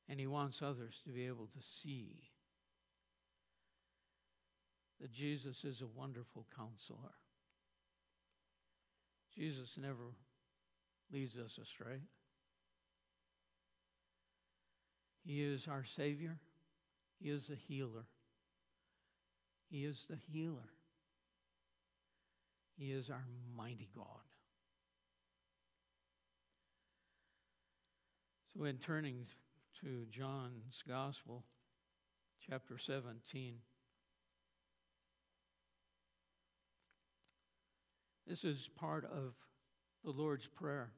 And 0.08 0.18
He 0.18 0.26
wants 0.26 0.60
others 0.62 0.94
to 1.04 1.10
be 1.10 1.26
able 1.26 1.46
to 1.46 1.62
see 1.82 2.30
that 5.00 5.12
Jesus 5.12 5.64
is 5.64 5.80
a 5.80 5.98
wonderful 5.98 6.46
counselor. 6.56 7.14
Jesus 9.36 9.68
never 9.76 10.14
leads 11.12 11.36
us 11.36 11.58
astray. 11.60 12.00
He 15.24 15.42
is 15.42 15.66
our 15.68 15.84
Savior. 15.96 16.38
He 17.18 17.30
is 17.30 17.48
a 17.50 17.56
healer. 17.56 18.04
He 19.70 19.84
is 19.84 20.04
the 20.08 20.18
healer. 20.30 20.68
He 22.76 22.92
is 22.92 23.08
our 23.08 23.24
mighty 23.56 23.88
God. 23.96 24.04
So, 28.56 28.64
in 28.64 28.76
turning 28.76 29.26
to 29.80 30.04
John's 30.10 30.82
Gospel, 30.86 31.44
chapter 32.48 32.76
17, 32.78 33.54
this 38.26 38.44
is 38.44 38.68
part 38.76 39.04
of 39.04 39.34
the 40.04 40.10
Lord's 40.10 40.46
Prayer. 40.46 40.90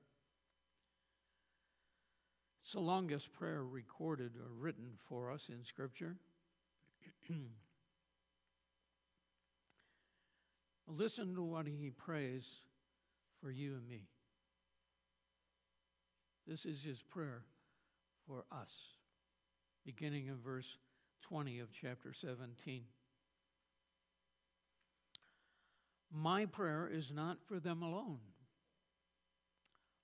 It's 2.66 2.72
the 2.72 2.81
longest 2.81 3.33
prayer 3.33 3.62
recorded 3.62 4.33
or 4.40 4.50
written 4.59 4.98
for 5.09 5.31
us 5.31 5.44
in 5.48 5.62
Scripture. 5.64 6.16
Listen 10.88 11.37
to 11.37 11.44
what 11.44 11.68
he 11.68 11.90
prays 11.90 12.42
for 13.40 13.52
you 13.52 13.74
and 13.74 13.88
me. 13.88 14.09
This 16.48 16.64
is 16.64 16.83
his 16.83 17.00
prayer 17.02 17.44
for 18.26 18.44
us, 18.50 18.72
beginning 19.85 20.26
in 20.26 20.38
verse 20.44 20.76
20 21.22 21.61
of 21.61 21.68
chapter 21.70 22.12
17. 22.12 22.83
My 26.12 26.46
prayer 26.46 26.90
is 26.92 27.12
not 27.14 27.38
for 27.46 27.61
them 27.61 27.85
alone. 27.85 28.18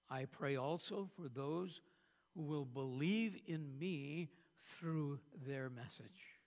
I 0.08 0.26
pray 0.26 0.54
also 0.54 1.08
for 1.16 1.28
those 1.28 1.80
will 2.34 2.64
believe 2.64 3.36
in 3.46 3.78
me 3.78 4.30
through 4.78 5.18
their 5.46 5.68
message, 5.68 6.38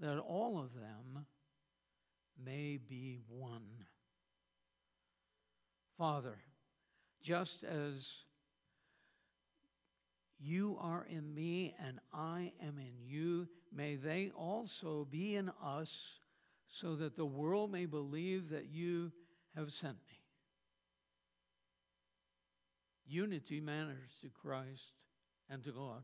that 0.00 0.18
all 0.18 0.58
of 0.58 0.74
them 0.74 1.26
may 2.44 2.78
be 2.78 3.20
one. 3.28 3.84
Father, 5.96 6.38
just 7.22 7.64
as 7.64 8.08
you 10.38 10.76
are 10.80 11.04
in 11.10 11.34
me 11.34 11.74
and 11.84 11.98
I 12.12 12.52
am 12.62 12.78
in 12.78 12.92
you, 13.04 13.48
may 13.74 13.96
they 13.96 14.30
also 14.36 15.06
be 15.10 15.34
in 15.34 15.50
us, 15.62 16.20
so 16.70 16.94
that 16.96 17.16
the 17.16 17.26
world 17.26 17.72
may 17.72 17.86
believe 17.86 18.50
that 18.50 18.66
you 18.66 19.10
have 19.56 19.72
sent 19.72 19.96
me. 20.06 20.07
Unity 23.08 23.60
matters 23.60 24.10
to 24.20 24.28
Christ 24.28 24.92
and 25.48 25.64
to 25.64 25.72
God. 25.72 26.02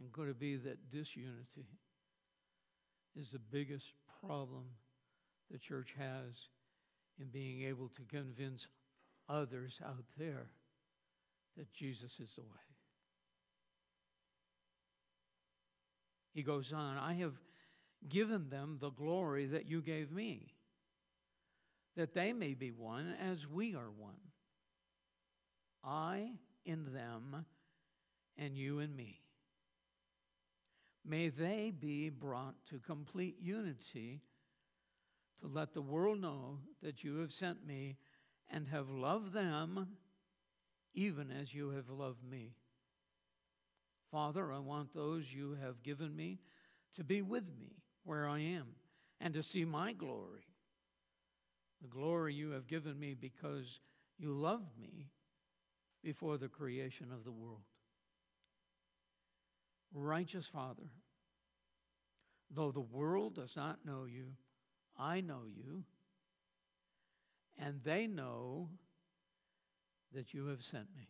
And 0.00 0.12
could 0.12 0.28
it 0.28 0.40
be 0.40 0.56
that 0.56 0.90
disunity 0.90 1.68
is 3.16 3.30
the 3.30 3.38
biggest 3.38 3.84
problem 4.24 4.64
the 5.50 5.58
church 5.58 5.94
has 5.96 6.34
in 7.20 7.28
being 7.28 7.62
able 7.62 7.88
to 7.88 8.02
convince 8.08 8.66
others 9.28 9.78
out 9.84 10.04
there 10.18 10.46
that 11.56 11.72
Jesus 11.72 12.12
is 12.18 12.30
the 12.34 12.42
way? 12.42 12.70
He 16.32 16.42
goes 16.42 16.72
on, 16.72 16.96
I 16.96 17.14
have 17.14 17.34
given 18.08 18.48
them 18.48 18.78
the 18.80 18.90
glory 18.90 19.46
that 19.46 19.66
you 19.66 19.82
gave 19.82 20.10
me, 20.10 20.54
that 21.96 22.14
they 22.14 22.32
may 22.32 22.54
be 22.54 22.70
one 22.70 23.14
as 23.20 23.46
we 23.46 23.74
are 23.74 23.90
one. 23.90 24.20
I 25.82 26.32
in 26.64 26.92
them, 26.92 27.44
and 28.36 28.56
you 28.56 28.80
in 28.80 28.94
me 28.94 29.20
May 31.04 31.28
they 31.28 31.72
be 31.76 32.10
brought 32.10 32.54
to 32.68 32.78
complete 32.78 33.36
unity 33.40 34.20
to 35.40 35.46
let 35.46 35.72
the 35.72 35.82
world 35.82 36.20
know 36.20 36.58
that 36.82 37.02
you 37.02 37.18
have 37.18 37.32
sent 37.32 37.66
me 37.66 37.96
and 38.50 38.68
have 38.68 38.90
loved 38.90 39.32
them 39.32 39.88
even 40.92 41.30
as 41.30 41.54
you 41.54 41.70
have 41.70 41.88
loved 41.88 42.22
me. 42.22 42.52
Father, 44.10 44.52
I 44.52 44.58
want 44.58 44.92
those 44.92 45.32
you 45.32 45.56
have 45.62 45.82
given 45.82 46.14
me 46.14 46.40
to 46.96 47.04
be 47.04 47.22
with 47.22 47.44
me 47.58 47.76
where 48.04 48.28
I 48.28 48.40
am 48.40 48.66
and 49.20 49.32
to 49.34 49.42
see 49.42 49.64
my 49.64 49.92
glory. 49.92 50.49
The 51.82 51.88
glory 51.88 52.34
you 52.34 52.50
have 52.50 52.66
given 52.66 52.98
me 52.98 53.14
because 53.14 53.80
you 54.18 54.32
loved 54.32 54.78
me 54.78 55.08
before 56.02 56.38
the 56.38 56.48
creation 56.48 57.08
of 57.12 57.24
the 57.24 57.32
world. 57.32 57.62
Righteous 59.92 60.46
Father, 60.46 60.90
though 62.54 62.70
the 62.70 62.80
world 62.80 63.34
does 63.34 63.56
not 63.56 63.84
know 63.84 64.04
you, 64.04 64.26
I 64.98 65.20
know 65.20 65.42
you, 65.46 65.84
and 67.58 67.80
they 67.84 68.06
know 68.06 68.68
that 70.14 70.34
you 70.34 70.46
have 70.46 70.62
sent 70.62 70.86
me. 70.96 71.08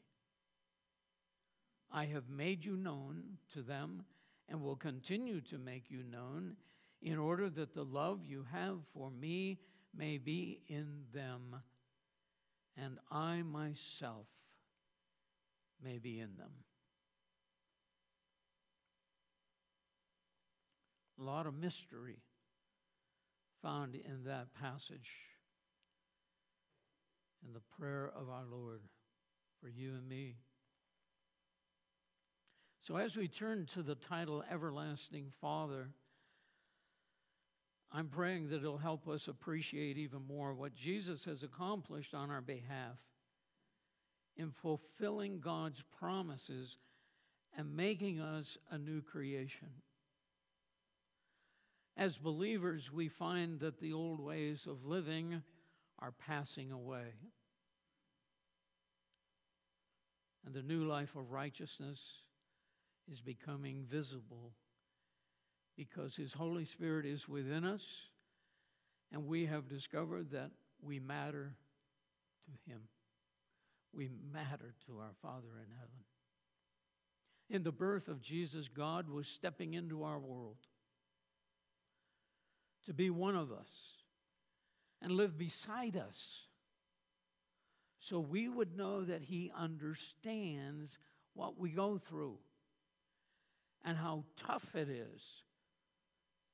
I 1.93 2.07
have 2.07 2.29
made 2.29 2.65
you 2.65 2.77
known 2.77 3.23
to 3.55 3.63
them 3.63 4.05
and 4.49 4.63
will 4.63 4.77
continue 4.77 5.41
to 5.43 5.59
make 5.59 5.85
you 5.91 6.03
known 6.03 6.57
in 7.03 7.19
order 7.19 7.49
that 7.51 7.75
the 7.75 7.85
love 7.85 8.21
you 8.27 8.45
have 8.53 8.79
for 8.95 9.11
me 9.11 9.59
may 9.97 10.19
be 10.19 10.63
in 10.69 11.05
them 11.13 11.57
and 12.77 12.99
I 13.11 13.43
myself 13.43 14.27
may 15.83 15.99
be 15.99 16.19
in 16.21 16.37
them. 16.37 16.53
A 21.19 21.23
lot 21.23 21.47
of 21.47 21.55
mystery 21.55 22.23
found 23.63 23.95
in 23.95 24.25
that 24.25 24.55
passage 24.55 25.11
in 27.47 27.53
the 27.53 27.61
prayer 27.79 28.11
of 28.17 28.29
our 28.29 28.45
Lord 28.51 28.81
for 29.61 29.69
you 29.69 29.91
and 29.91 30.09
me. 30.09 30.37
So, 32.81 32.97
as 32.97 33.17
we 33.17 33.29
turn 33.29 33.67
to 33.75 33.83
the 33.83 33.95
title 33.95 34.43
Everlasting 34.51 35.33
Father, 35.41 35.91
I'm 37.93 38.09
praying 38.09 38.51
that 38.51 38.59
it'll 38.59 38.79
help 38.79 39.09
us 39.09 39.27
appreciate 39.27 39.99
even 39.99 40.27
more 40.27 40.55
what 40.55 40.75
Jesus 40.75 41.25
has 41.25 41.43
accomplished 41.43 42.15
on 42.15 42.31
our 42.31 42.41
behalf 42.41 42.97
in 44.37 44.53
fulfilling 44.63 45.41
God's 45.41 45.83
promises 45.99 46.77
and 47.57 47.77
making 47.77 48.21
us 48.21 48.57
a 48.71 48.79
new 48.79 49.03
creation. 49.03 49.69
As 51.97 52.17
believers, 52.17 52.91
we 52.93 53.09
find 53.09 53.59
that 53.61 53.81
the 53.81 53.93
old 53.93 54.21
ways 54.21 54.67
of 54.69 54.85
living 54.85 55.43
are 55.99 56.13
passing 56.27 56.71
away. 56.71 57.13
And 60.47 60.55
the 60.55 60.63
new 60.63 60.85
life 60.85 61.15
of 61.17 61.33
righteousness 61.33 62.01
is 63.11 63.21
becoming 63.21 63.85
visible 63.91 64.53
because 65.81 66.15
His 66.15 66.35
Holy 66.35 66.67
Spirit 66.67 67.07
is 67.07 67.27
within 67.27 67.65
us, 67.65 67.81
and 69.13 69.27
we 69.27 69.47
have 69.47 69.67
discovered 69.67 70.31
that 70.33 70.51
we 70.83 71.01
matter 71.01 71.55
to 72.45 72.71
Him. 72.71 72.83
We 73.95 74.11
matter 74.31 74.75
to 74.87 74.99
our 74.99 75.15
Father 75.23 75.49
in 75.57 75.75
heaven. 75.75 76.05
In 77.49 77.63
the 77.63 77.73
birth 77.73 78.09
of 78.09 78.21
Jesus, 78.21 78.69
God 78.69 79.09
was 79.09 79.27
stepping 79.27 79.73
into 79.73 80.03
our 80.03 80.19
world 80.19 80.59
to 82.85 82.93
be 82.93 83.09
one 83.09 83.35
of 83.35 83.51
us 83.51 83.71
and 85.01 85.13
live 85.13 85.39
beside 85.39 85.97
us 85.97 86.43
so 88.01 88.21
we 88.21 88.51
would 88.51 88.77
know 88.77 89.03
that 89.03 89.23
He 89.23 89.51
understands 89.59 90.99
what 91.33 91.59
we 91.59 91.71
go 91.71 91.97
through 91.97 92.37
and 93.83 93.97
how 93.97 94.25
tough 94.37 94.75
it 94.75 94.91
is 94.91 95.23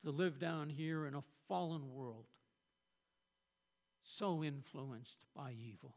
to 0.04 0.10
live 0.10 0.38
down 0.38 0.68
here 0.68 1.06
in 1.06 1.14
a 1.14 1.24
fallen 1.48 1.92
world 1.92 2.26
so 4.18 4.42
influenced 4.42 5.16
by 5.34 5.52
evil. 5.52 5.94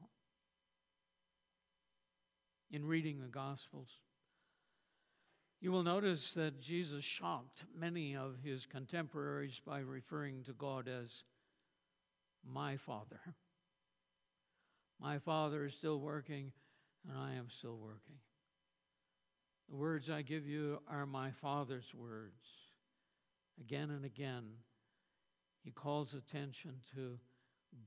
In 2.71 2.85
reading 2.85 3.19
the 3.21 3.27
Gospels, 3.27 3.89
you 5.61 5.71
will 5.71 5.83
notice 5.83 6.33
that 6.33 6.61
Jesus 6.61 7.03
shocked 7.03 7.63
many 7.77 8.15
of 8.15 8.35
his 8.43 8.65
contemporaries 8.65 9.59
by 9.65 9.79
referring 9.79 10.43
to 10.45 10.53
God 10.53 10.87
as 10.87 11.23
my 12.45 12.77
Father. 12.77 13.19
My 15.01 15.19
Father 15.19 15.65
is 15.65 15.73
still 15.73 15.99
working, 15.99 16.51
and 17.07 17.17
I 17.17 17.33
am 17.33 17.47
still 17.49 17.77
working. 17.77 18.17
The 19.69 19.75
words 19.75 20.09
I 20.09 20.21
give 20.21 20.45
you 20.45 20.79
are 20.89 21.05
my 21.05 21.31
Father's 21.41 21.93
words. 21.93 22.58
Again 23.59 23.89
and 23.89 24.05
again, 24.05 24.45
he 25.63 25.71
calls 25.71 26.13
attention 26.13 26.75
to 26.95 27.19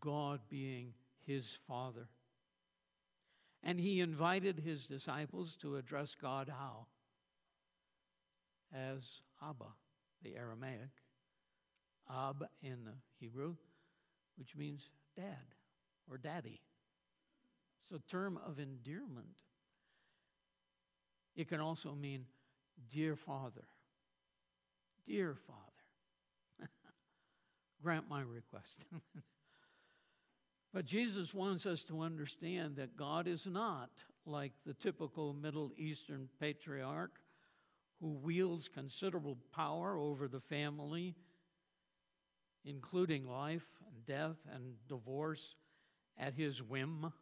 God 0.01 0.41
being 0.49 0.93
his 1.27 1.45
Father. 1.67 2.09
And 3.63 3.79
he 3.79 4.01
invited 4.01 4.59
his 4.59 4.87
disciples 4.87 5.57
to 5.63 5.77
address 5.77 6.17
God 6.21 6.49
how? 6.49 6.87
as 8.75 9.03
Abba, 9.43 9.67
the 10.23 10.37
Aramaic, 10.37 10.91
Ab 12.11 12.47
in 12.63 12.85
the 12.85 12.95
Hebrew, 13.21 13.55
which 14.37 14.57
means 14.57 14.81
dad 15.17 15.55
or 16.11 16.19
daddy. 16.19 16.61
It's 17.83 18.03
a 18.03 18.11
term 18.11 18.39
of 18.47 18.59
endearment. 18.59 19.27
It 21.37 21.49
can 21.49 21.61
also 21.61 21.95
mean 21.95 22.25
dear 22.93 23.17
father. 23.17 23.65
Dear 25.07 25.37
father. 25.47 26.69
Grant 27.83 28.09
my 28.09 28.21
request. 28.21 28.77
but 30.73 30.85
Jesus 30.85 31.35
wants 31.35 31.67
us 31.67 31.83
to 31.85 32.01
understand 32.01 32.77
that 32.77 32.97
God 32.97 33.27
is 33.27 33.47
not 33.47 33.91
like 34.25 34.53
the 34.65 34.75
typical 34.75 35.33
Middle 35.33 35.73
Eastern 35.77 36.29
patriarch 36.41 37.13
who 38.01 38.11
wields 38.11 38.69
considerable 38.69 39.39
power 39.55 39.97
over 39.97 40.29
the 40.29 40.41
family, 40.41 41.15
including 42.65 43.27
life 43.27 43.67
and 43.87 44.07
death 44.07 44.37
and 44.53 44.75
divorce 44.89 45.55
at 46.19 46.35
his 46.35 46.63
whim. 46.63 47.13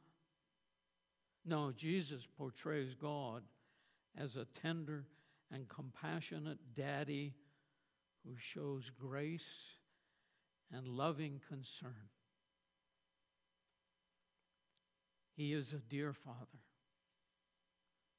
No, 1.45 1.73
Jesus 1.77 2.27
portrays 2.39 2.95
God 2.95 3.43
as 4.17 4.37
a 4.37 4.47
tender 4.63 5.05
and 5.53 5.69
compassionate 5.69 6.59
daddy 6.75 7.35
who 8.25 8.35
shows 8.39 8.91
grace 8.99 9.43
and 10.73 10.87
loving 10.87 11.41
concern. 11.49 12.09
He 15.37 15.53
is 15.53 15.73
a 15.73 15.79
dear 15.89 16.13
Father 16.13 16.61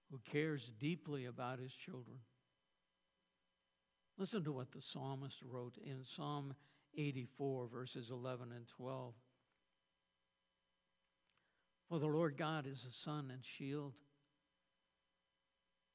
who 0.09 0.19
cares 0.31 0.71
deeply 0.79 1.25
about 1.25 1.59
his 1.59 1.71
children. 1.71 2.17
Listen 4.17 4.43
to 4.43 4.51
what 4.51 4.71
the 4.71 4.81
psalmist 4.81 5.37
wrote 5.49 5.77
in 5.83 6.03
Psalm 6.03 6.53
84, 6.97 7.67
verses 7.67 8.09
11 8.11 8.51
and 8.53 8.67
12. 8.67 9.13
For 11.89 11.99
the 11.99 12.07
Lord 12.07 12.37
God 12.37 12.65
is 12.67 12.85
a 12.89 12.93
sun 12.93 13.31
and 13.31 13.43
shield. 13.43 13.93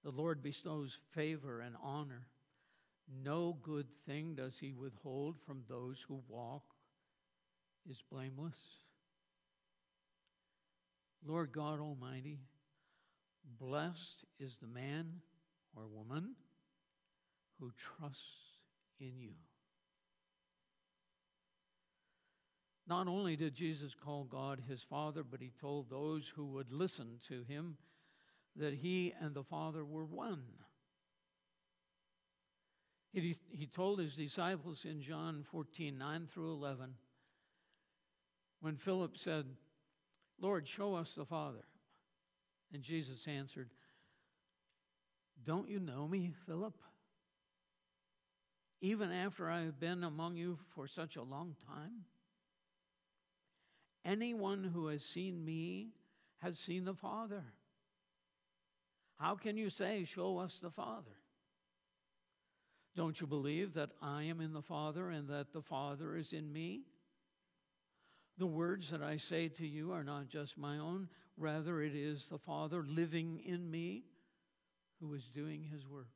The 0.04 0.10
Lord 0.10 0.42
bestows 0.42 0.98
favor 1.14 1.60
and 1.60 1.74
honor. 1.82 2.26
No 3.08 3.56
good 3.62 3.86
thing 4.06 4.34
does 4.34 4.54
he 4.60 4.72
withhold 4.72 5.36
from 5.46 5.62
those 5.68 5.96
who 6.08 6.22
walk 6.28 6.64
is 7.88 8.02
blameless. 8.10 8.56
Lord 11.24 11.52
God 11.52 11.80
Almighty, 11.80 12.40
blessed 13.58 14.24
is 14.40 14.56
the 14.60 14.66
man 14.66 15.20
or 15.76 15.86
woman 15.86 16.34
who 17.60 17.72
trusts 17.96 18.20
in 19.00 19.18
you. 19.18 19.32
Not 22.88 23.08
only 23.08 23.34
did 23.34 23.54
Jesus 23.54 23.92
call 24.04 24.24
God 24.24 24.62
his 24.68 24.84
Father, 24.88 25.24
but 25.24 25.40
he 25.40 25.52
told 25.60 25.90
those 25.90 26.22
who 26.36 26.46
would 26.46 26.72
listen 26.72 27.18
to 27.28 27.42
him 27.48 27.76
that 28.56 28.74
he 28.74 29.12
and 29.20 29.34
the 29.34 29.42
Father 29.42 29.84
were 29.84 30.04
one. 30.04 30.44
He, 33.22 33.66
told 33.74 33.98
his 33.98 34.14
disciples 34.14 34.84
in 34.84 35.00
John 35.00 35.42
14 35.50 35.96
9 35.96 36.28
through 36.30 36.52
11, 36.52 36.92
when 38.60 38.76
Philip 38.76 39.16
said, 39.16 39.46
Lord, 40.38 40.68
show 40.68 40.94
us 40.94 41.14
the 41.14 41.24
Father. 41.24 41.64
And 42.74 42.82
Jesus 42.82 43.26
answered, 43.26 43.70
Don't 45.46 45.70
you 45.70 45.80
know 45.80 46.06
me, 46.06 46.34
Philip? 46.44 46.74
Even 48.82 49.10
after 49.10 49.48
I 49.48 49.62
have 49.62 49.80
been 49.80 50.04
among 50.04 50.36
you 50.36 50.58
for 50.74 50.86
such 50.86 51.16
a 51.16 51.22
long 51.22 51.56
time? 51.66 52.04
Anyone 54.04 54.62
who 54.62 54.88
has 54.88 55.02
seen 55.02 55.42
me 55.42 55.88
has 56.42 56.58
seen 56.58 56.84
the 56.84 56.94
Father. 56.94 57.44
How 59.18 59.36
can 59.36 59.56
you 59.56 59.70
say, 59.70 60.04
Show 60.04 60.36
us 60.36 60.58
the 60.62 60.70
Father? 60.70 61.16
Don't 62.96 63.20
you 63.20 63.26
believe 63.26 63.74
that 63.74 63.90
I 64.00 64.24
am 64.24 64.40
in 64.40 64.52
the 64.52 64.62
Father 64.62 65.10
and 65.10 65.28
that 65.28 65.52
the 65.52 65.62
Father 65.62 66.16
is 66.16 66.32
in 66.32 66.52
me? 66.52 66.80
The 68.38 68.46
words 68.46 68.90
that 68.90 69.02
I 69.02 69.18
say 69.18 69.48
to 69.48 69.66
you 69.66 69.92
are 69.92 70.04
not 70.04 70.28
just 70.28 70.58
my 70.58 70.78
own, 70.78 71.08
rather, 71.36 71.82
it 71.82 71.94
is 71.94 72.26
the 72.30 72.38
Father 72.38 72.82
living 72.88 73.40
in 73.44 73.70
me 73.70 74.04
who 75.00 75.14
is 75.14 75.24
doing 75.34 75.62
his 75.62 75.86
work. 75.86 76.06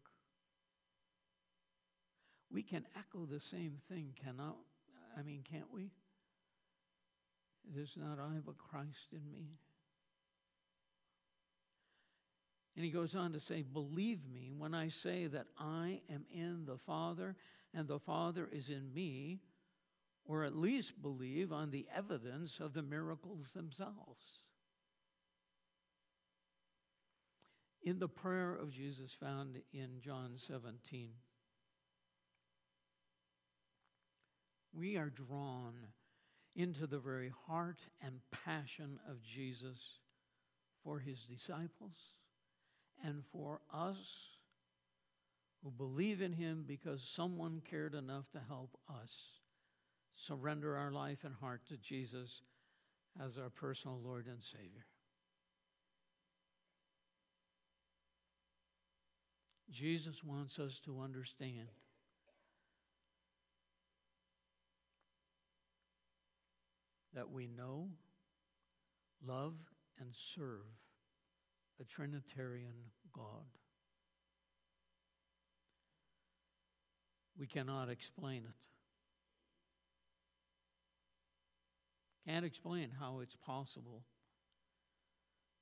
We 2.50 2.62
can 2.62 2.84
echo 2.96 3.26
the 3.26 3.40
same 3.40 3.76
thing, 3.88 4.14
cannot 4.24 4.56
I 5.16 5.22
mean, 5.22 5.42
can't 5.50 5.72
we? 5.72 5.90
It 7.68 7.78
is 7.78 7.90
not 7.96 8.18
I, 8.18 8.38
but 8.44 8.56
Christ 8.58 9.12
in 9.12 9.30
me. 9.30 9.58
And 12.76 12.84
he 12.84 12.90
goes 12.90 13.14
on 13.14 13.32
to 13.32 13.40
say, 13.40 13.62
Believe 13.62 14.20
me 14.32 14.52
when 14.56 14.74
I 14.74 14.88
say 14.88 15.26
that 15.26 15.46
I 15.58 16.00
am 16.10 16.24
in 16.32 16.64
the 16.66 16.78
Father 16.78 17.36
and 17.74 17.86
the 17.86 17.98
Father 17.98 18.48
is 18.50 18.68
in 18.68 18.92
me, 18.92 19.40
or 20.24 20.44
at 20.44 20.56
least 20.56 21.00
believe 21.02 21.52
on 21.52 21.70
the 21.70 21.86
evidence 21.94 22.58
of 22.60 22.72
the 22.72 22.82
miracles 22.82 23.50
themselves. 23.54 24.24
In 27.82 27.98
the 27.98 28.08
prayer 28.08 28.54
of 28.54 28.70
Jesus 28.70 29.16
found 29.18 29.56
in 29.72 30.00
John 30.04 30.32
17, 30.36 31.10
we 34.72 34.96
are 34.96 35.10
drawn 35.10 35.74
into 36.54 36.86
the 36.86 36.98
very 36.98 37.32
heart 37.46 37.80
and 38.02 38.20
passion 38.44 38.98
of 39.08 39.22
Jesus 39.22 39.78
for 40.84 40.98
his 40.98 41.20
disciples 41.22 41.96
and 43.04 43.22
for 43.32 43.60
us 43.72 43.96
who 45.62 45.70
believe 45.70 46.22
in 46.22 46.32
him 46.32 46.64
because 46.66 47.02
someone 47.02 47.62
cared 47.68 47.94
enough 47.94 48.30
to 48.32 48.40
help 48.48 48.76
us 48.88 49.10
surrender 50.26 50.76
our 50.76 50.90
life 50.90 51.18
and 51.24 51.34
heart 51.34 51.62
to 51.68 51.76
Jesus 51.76 52.42
as 53.24 53.38
our 53.38 53.50
personal 53.50 54.00
Lord 54.02 54.26
and 54.26 54.42
Savior. 54.42 54.86
Jesus 59.70 60.24
wants 60.24 60.58
us 60.58 60.80
to 60.84 61.00
understand 61.00 61.68
that 67.14 67.30
we 67.30 67.46
know, 67.46 67.88
love, 69.24 69.54
and 70.00 70.10
serve 70.34 70.66
a 71.80 71.84
Trinitarian 71.84 72.74
God. 73.14 73.46
We 77.38 77.46
cannot 77.46 77.88
explain 77.88 78.42
it. 78.44 78.68
Can't 82.30 82.44
explain 82.44 82.90
how 83.00 83.20
it's 83.20 83.36
possible. 83.46 84.02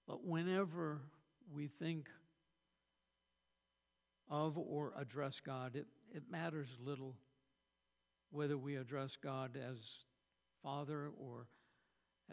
But 0.09 0.24
whenever 0.24 1.02
we 1.54 1.68
think 1.68 2.09
of 4.28 4.59
or 4.59 4.92
address 4.98 5.40
God, 5.44 5.76
it, 5.76 5.87
it 6.12 6.24
matters 6.31 6.68
little 6.85 7.14
whether 8.31 8.59
we 8.59 8.76
address 8.76 9.16
God 9.22 9.57
as 9.57 9.76
Father 10.62 11.11
or 11.16 11.46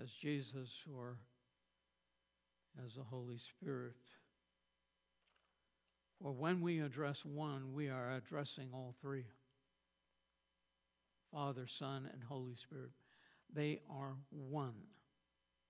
as 0.01 0.09
Jesus 0.09 0.69
or 0.93 1.17
as 2.83 2.95
the 2.95 3.03
Holy 3.03 3.37
Spirit. 3.37 3.95
For 6.21 6.31
when 6.31 6.61
we 6.61 6.79
address 6.79 7.23
one, 7.25 7.73
we 7.73 7.89
are 7.89 8.15
addressing 8.15 8.69
all 8.73 8.95
three 9.01 9.25
Father, 11.31 11.67
Son, 11.67 12.09
and 12.13 12.23
Holy 12.23 12.55
Spirit. 12.55 12.91
They 13.53 13.81
are 13.89 14.15
one 14.29 14.75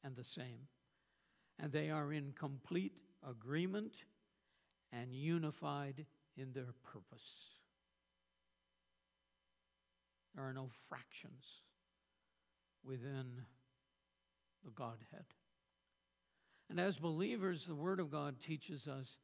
and 0.04 0.15
the 0.15 0.24
same. 0.24 0.68
And 1.60 1.72
they 1.72 1.89
are 1.89 2.13
in 2.13 2.34
complete 2.38 2.94
agreement 3.28 3.94
and 4.91 5.12
unified 5.12 6.06
in 6.38 6.52
their 6.54 6.74
purpose. 6.84 7.30
There 10.36 10.44
are 10.44 10.54
no 10.54 10.70
fractions 10.89 11.46
within 12.84 13.41
the 14.63 14.72
Godhead. 14.72 15.26
And 16.69 16.80
as 16.80 16.97
believers, 16.97 17.65
the 17.65 17.75
Word 17.75 17.99
of 17.99 18.12
God 18.12 18.36
teaches 18.39 18.88
us 18.88 19.17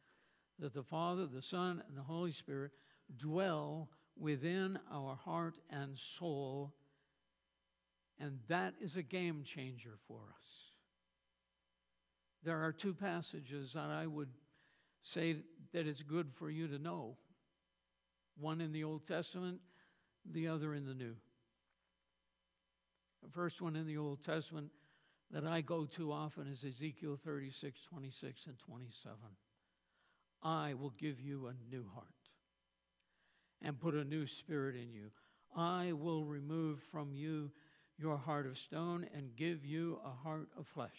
that 0.59 0.73
the 0.73 0.83
Father, 0.83 1.25
the 1.25 1.41
Son, 1.41 1.81
and 1.87 1.97
the 1.97 2.03
Holy 2.03 2.31
Spirit 2.31 2.71
dwell 3.17 3.89
within 4.17 4.77
our 4.91 5.15
heart 5.15 5.55
and 5.69 5.97
soul, 5.97 6.73
and 8.19 8.39
that 8.47 8.75
is 8.79 8.95
a 8.95 9.01
game 9.01 9.43
changer 9.43 9.97
for 10.07 10.19
us. 10.19 10.47
There 12.43 12.63
are 12.63 12.71
two 12.71 12.93
passages 12.93 13.73
that 13.73 13.89
I 13.89 14.05
would 14.05 14.29
say 15.03 15.37
that 15.73 15.87
it's 15.87 16.03
good 16.03 16.31
for 16.35 16.49
you 16.49 16.67
to 16.67 16.77
know 16.77 17.17
one 18.37 18.61
in 18.61 18.71
the 18.71 18.83
Old 18.83 19.05
Testament, 19.05 19.59
the 20.31 20.47
other 20.47 20.73
in 20.73 20.85
the 20.85 20.93
New. 20.93 21.15
The 23.23 23.29
first 23.29 23.61
one 23.61 23.75
in 23.75 23.85
the 23.85 23.97
Old 23.97 24.23
Testament 24.23 24.69
that 25.33 25.45
I 25.45 25.61
go 25.61 25.85
to 25.97 26.11
often 26.11 26.47
is 26.47 26.63
Ezekiel 26.63 27.17
36, 27.23 27.79
26, 27.89 28.47
and 28.47 28.57
27. 28.59 29.15
I 30.43 30.73
will 30.73 30.93
give 30.97 31.21
you 31.21 31.47
a 31.47 31.73
new 31.73 31.85
heart 31.93 32.07
and 33.61 33.79
put 33.79 33.93
a 33.93 34.03
new 34.03 34.27
spirit 34.27 34.75
in 34.75 34.91
you. 34.91 35.11
I 35.55 35.93
will 35.93 36.25
remove 36.25 36.79
from 36.91 37.13
you 37.13 37.51
your 37.97 38.17
heart 38.17 38.47
of 38.47 38.57
stone 38.57 39.07
and 39.15 39.35
give 39.35 39.65
you 39.65 39.99
a 40.05 40.09
heart 40.09 40.49
of 40.57 40.67
flesh. 40.67 40.89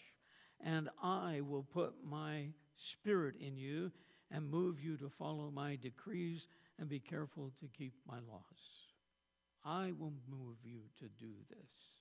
And 0.63 0.89
I 1.01 1.41
will 1.41 1.63
put 1.63 1.93
my 2.03 2.47
spirit 2.77 3.35
in 3.39 3.57
you 3.57 3.91
and 4.31 4.49
move 4.49 4.79
you 4.81 4.97
to 4.97 5.09
follow 5.09 5.51
my 5.51 5.75
decrees 5.75 6.47
and 6.79 6.89
be 6.89 6.99
careful 6.99 7.51
to 7.59 7.67
keep 7.77 7.93
my 8.07 8.17
laws. 8.27 8.41
I 9.65 9.91
will 9.97 10.13
move 10.29 10.57
you 10.63 10.81
to 10.99 11.05
do 11.19 11.33
this. 11.49 11.92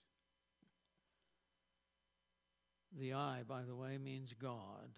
The 2.99 3.15
I, 3.15 3.43
by 3.49 3.63
the 3.63 3.75
way, 3.75 3.99
means 3.99 4.35
God, 4.41 4.91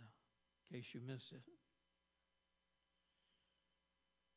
in 0.70 0.76
case 0.76 0.87
you 0.92 1.00
missed 1.07 1.33
it. 1.33 1.42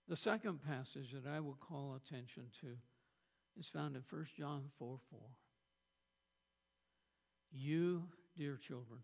The 0.08 0.15
second 0.15 0.60
passage 0.63 1.12
that 1.12 1.30
I 1.30 1.39
will 1.39 1.58
call 1.60 1.96
attention 1.96 2.43
to 2.62 2.67
is 3.60 3.67
found 3.67 3.96
in 3.96 4.04
1 4.10 4.26
John 4.38 4.63
4 4.78 5.00
4. 5.10 5.20
You, 7.52 8.04
dear 8.38 8.58
children, 8.58 9.00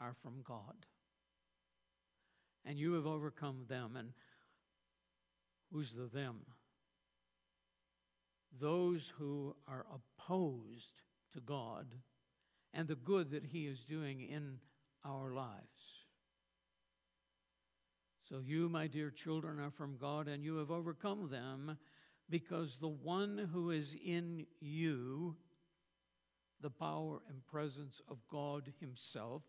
are 0.00 0.14
from 0.22 0.42
God. 0.46 0.86
And 2.64 2.78
you 2.78 2.92
have 2.94 3.06
overcome 3.06 3.64
them. 3.68 3.96
And 3.96 4.10
who's 5.72 5.92
the 5.92 6.06
them? 6.06 6.40
Those 8.60 9.12
who 9.18 9.54
are 9.66 9.86
opposed 9.92 11.02
to 11.32 11.40
God 11.40 11.86
and 12.72 12.88
the 12.88 12.94
good 12.94 13.30
that 13.30 13.44
He 13.44 13.66
is 13.66 13.78
doing 13.88 14.20
in 14.20 14.58
our 15.04 15.32
lives. 15.32 15.62
So, 18.28 18.40
you, 18.44 18.68
my 18.68 18.86
dear 18.86 19.10
children, 19.10 19.58
are 19.58 19.70
from 19.70 19.96
God, 19.98 20.28
and 20.28 20.44
you 20.44 20.56
have 20.56 20.70
overcome 20.70 21.30
them 21.30 21.78
because 22.28 22.76
the 22.78 22.88
one 22.88 23.48
who 23.52 23.70
is 23.70 23.94
in 24.04 24.44
you, 24.60 25.34
the 26.60 26.68
power 26.68 27.22
and 27.30 27.46
presence 27.46 28.02
of 28.08 28.18
God 28.30 28.70
Himself, 28.80 29.42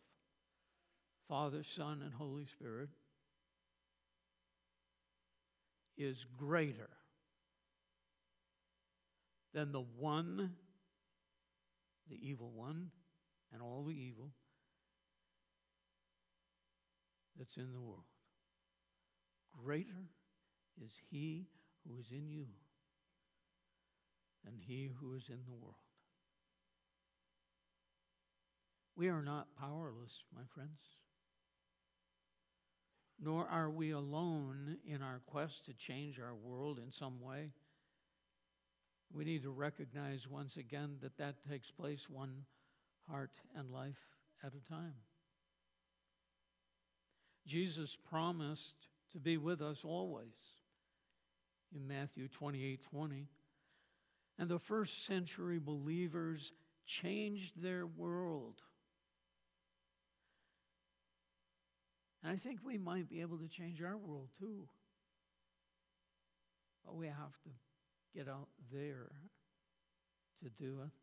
Father, 1.27 1.63
Son, 1.63 2.01
and 2.03 2.13
Holy 2.13 2.45
Spirit, 2.45 2.89
is 5.97 6.25
greater 6.38 6.89
than 9.53 9.73
the 9.73 9.84
one, 9.97 10.53
the 12.10 12.17
evil 12.21 12.51
one, 12.51 12.91
and 13.53 13.62
all 13.62 13.83
the 13.83 13.93
evil 13.93 14.31
that's 17.38 17.57
in 17.57 17.71
the 17.73 17.79
world. 17.79 18.03
Greater 19.63 20.09
is 20.83 20.91
he 21.09 21.47
who 21.88 21.97
is 21.99 22.05
in 22.12 22.29
you 22.29 22.45
than 24.43 24.53
he 24.57 24.91
who 24.99 25.15
is 25.15 25.23
in 25.29 25.39
the 25.45 25.53
world. 25.53 25.75
We 28.95 29.07
are 29.07 29.21
not 29.21 29.47
powerless, 29.57 30.12
my 30.35 30.41
friends. 30.53 30.79
Nor 33.21 33.47
are 33.47 33.69
we 33.69 33.91
alone 33.91 34.77
in 34.85 35.01
our 35.01 35.21
quest 35.25 35.65
to 35.65 35.73
change 35.73 36.19
our 36.19 36.35
world 36.35 36.79
in 36.79 36.91
some 36.91 37.21
way. 37.21 37.51
We 39.13 39.25
need 39.25 39.43
to 39.43 39.51
recognize 39.51 40.27
once 40.29 40.57
again 40.57 40.97
that 41.01 41.17
that 41.17 41.35
takes 41.49 41.71
place 41.71 42.01
one 42.09 42.43
heart 43.10 43.32
and 43.58 43.72
life 43.72 44.00
at 44.43 44.54
a 44.54 44.72
time. 44.72 44.93
Jesus 47.48 47.98
promised 48.10 48.76
to 49.13 49.19
be 49.19 49.38
with 49.38 49.62
us 49.62 49.82
always 49.84 50.28
in 51.76 51.88
Matthew 51.88 52.28
28 52.28 52.82
20. 52.91 53.28
And 54.38 54.50
the 54.50 54.60
first 54.60 55.06
century 55.06 55.60
believers 55.60 56.52
changed 56.86 57.62
their 57.62 57.86
world. 57.86 58.56
And 62.24 62.32
I 62.32 62.38
think 62.38 62.60
we 62.63 62.78
might 62.78 63.10
be 63.10 63.22
able 63.22 63.38
to 63.38 63.48
change 63.48 63.82
our 63.82 63.98
world 63.98 64.30
too. 64.39 64.67
But 66.86 66.95
we 66.95 67.08
have 67.08 67.15
to 67.43 67.50
get 68.15 68.28
out 68.28 68.48
there 68.72 69.12
to 70.43 70.50
do 70.50 70.80
it. 70.86 70.98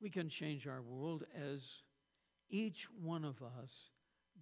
We 0.00 0.10
can 0.10 0.28
change 0.28 0.66
our 0.66 0.82
world 0.82 1.24
as 1.34 1.60
each 2.48 2.86
one 3.02 3.24
of 3.24 3.42
us 3.42 3.90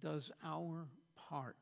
does 0.01 0.31
our 0.43 0.87
part 1.15 1.57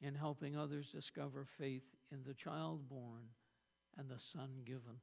in 0.00 0.14
helping 0.14 0.56
others 0.56 0.90
discover 0.92 1.46
faith 1.58 1.82
in 2.12 2.22
the 2.26 2.34
child 2.34 2.88
born 2.88 3.22
and 3.98 4.08
the 4.08 4.18
Son 4.18 4.48
given, 4.64 5.00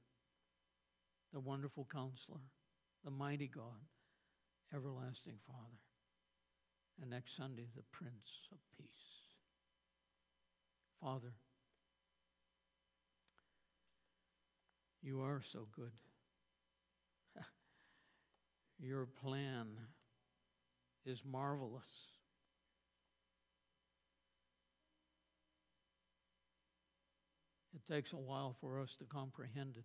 the 1.34 1.40
wonderful 1.40 1.88
counselor, 1.92 2.40
the 3.04 3.12
mighty 3.12 3.48
God, 3.48 3.86
everlasting 4.74 5.38
Father, 5.46 5.78
and 7.02 7.12
next 7.12 7.36
Sunday, 7.36 7.68
the 7.76 7.84
Prince 7.92 8.48
of 8.52 8.58
Peace. 8.78 8.88
Father, 11.02 11.34
you 15.04 15.22
are 15.22 15.42
so 15.52 15.68
good. 15.76 15.92
Your 18.80 19.08
plan 19.24 19.68
is 21.06 21.22
marvelous. 21.30 21.84
It 27.74 27.92
takes 27.92 28.12
a 28.14 28.18
while 28.18 28.56
for 28.60 28.80
us 28.80 28.96
to 29.00 29.06
comprehend 29.06 29.78
it. 29.78 29.84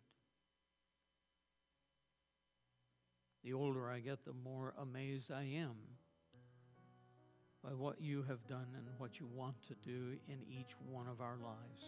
The 3.44 3.52
older 3.54 3.90
I 3.90 4.00
get, 4.00 4.24
the 4.24 4.32
more 4.32 4.74
amazed 4.80 5.32
I 5.32 5.42
am 5.42 5.74
by 7.62 7.70
what 7.70 8.00
you 8.00 8.24
have 8.28 8.46
done 8.48 8.66
and 8.76 8.86
what 8.98 9.20
you 9.20 9.26
want 9.34 9.56
to 9.68 9.74
do 9.84 10.16
in 10.28 10.38
each 10.48 10.74
one 10.90 11.06
of 11.08 11.20
our 11.20 11.36
lives. 11.42 11.84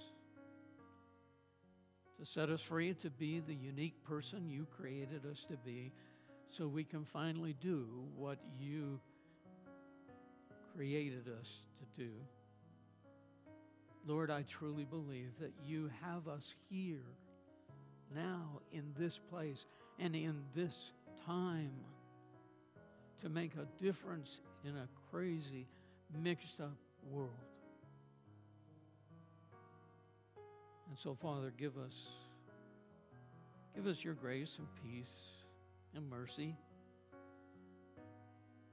To 2.19 2.27
set 2.27 2.49
us 2.49 2.61
free 2.61 2.95
to 2.95 3.11
be 3.11 3.41
the 3.41 3.55
unique 3.55 4.05
person 4.05 4.49
you 4.49 4.67
created 4.77 5.27
us 5.31 5.45
to 5.49 5.57
be, 5.57 5.93
so 6.57 6.69
we 6.69 6.85
can 6.85 7.05
finally 7.13 7.55
do 7.61 7.87
what 8.17 8.39
you 8.61 9.01
created 10.77 11.25
us 11.41 11.49
to 11.79 12.05
do. 12.05 12.11
Lord, 14.07 14.31
I 14.31 14.43
truly 14.43 14.85
believe 14.85 15.31
that 15.41 15.53
you 15.67 15.91
have 16.03 16.29
us 16.29 16.45
here 16.71 17.07
now 18.15 18.61
in 18.73 18.85
this 18.99 19.19
place 19.31 19.65
and 19.99 20.15
in 20.15 20.43
this 20.55 20.75
time 21.27 21.73
to 23.23 23.29
make 23.29 23.53
a 23.55 23.83
difference 23.83 24.29
in 24.65 24.77
a 24.77 24.89
crazy, 25.11 25.67
mixed 26.23 26.61
up 26.61 26.77
world. 27.11 27.31
And 30.89 30.99
so, 31.03 31.17
Father, 31.21 31.53
give 31.59 31.77
us 31.79 31.95
give 33.75 33.87
us 33.89 34.05
your 34.05 34.15
grace 34.15 34.57
and 34.59 34.69
peace 34.85 35.35
and 35.95 36.09
mercy 36.09 36.57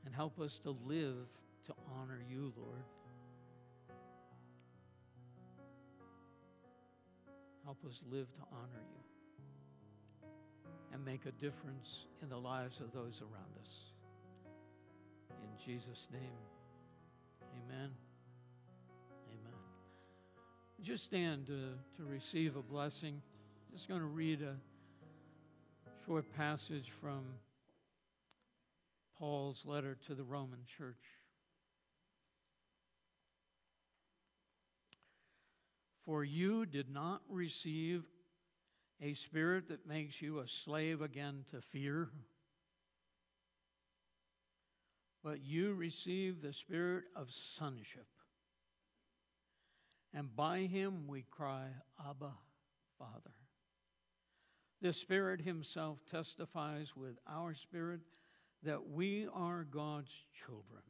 and 0.05 0.13
help 0.15 0.39
us 0.39 0.60
to 0.63 0.71
live 0.86 1.27
to 1.65 1.73
honor 1.95 2.19
you, 2.29 2.53
Lord. 2.57 2.84
Help 7.63 7.77
us 7.88 8.01
live 8.10 8.27
to 8.36 8.41
honor 8.51 8.81
you 8.81 10.27
and 10.93 11.05
make 11.05 11.25
a 11.25 11.31
difference 11.31 12.05
in 12.21 12.29
the 12.29 12.38
lives 12.38 12.81
of 12.81 12.91
those 12.91 13.21
around 13.21 13.55
us. 13.63 13.71
In 15.29 15.65
Jesus' 15.65 16.07
name, 16.12 16.21
amen. 17.55 17.91
Amen. 19.29 19.60
Just 20.81 21.05
stand 21.05 21.47
to, 21.47 21.69
to 21.97 22.03
receive 22.10 22.55
a 22.55 22.62
blessing. 22.62 23.21
Just 23.73 23.88
going 23.88 24.01
to 24.01 24.07
read 24.07 24.41
a 24.41 24.55
short 26.05 26.25
passage 26.35 26.91
from 26.99 27.23
Paul's 29.17 29.63
letter 29.65 29.97
to 30.07 30.15
the 30.15 30.23
Roman 30.23 30.59
church. 30.77 30.95
For 36.05 36.23
you 36.23 36.65
did 36.65 36.89
not 36.89 37.21
receive 37.29 38.03
a 39.01 39.13
spirit 39.13 39.69
that 39.69 39.87
makes 39.87 40.21
you 40.21 40.39
a 40.39 40.47
slave 40.47 41.01
again 41.01 41.45
to 41.51 41.61
fear, 41.61 42.09
but 45.23 45.43
you 45.43 45.73
received 45.73 46.41
the 46.41 46.53
spirit 46.53 47.03
of 47.15 47.27
sonship. 47.31 48.07
And 50.13 50.35
by 50.35 50.61
him 50.61 51.07
we 51.07 51.25
cry, 51.29 51.67
Abba, 51.99 52.31
Father. 52.97 53.40
The 54.82 54.94
Spirit 54.94 55.42
Himself 55.42 56.00
testifies 56.10 56.96
with 56.96 57.15
our 57.29 57.54
spirit 57.54 58.02
that 58.63 58.90
we 58.90 59.27
are 59.34 59.63
God's 59.63 60.12
children 60.46 60.84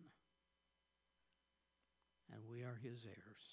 and 2.32 2.42
we 2.50 2.62
are 2.62 2.80
His 2.82 3.06
heirs. 3.06 3.44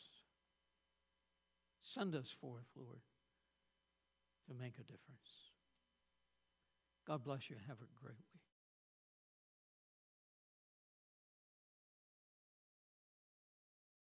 Send 1.95 2.15
us 2.15 2.35
forth, 2.41 2.67
Lord, 2.77 3.01
to 4.49 4.55
make 4.55 4.75
a 4.75 4.83
difference. 4.83 4.99
God 7.07 7.25
bless 7.25 7.51
you. 7.51 7.57
Have 7.67 7.79
a 7.79 8.05
great 8.05 8.19
week. 8.35 8.38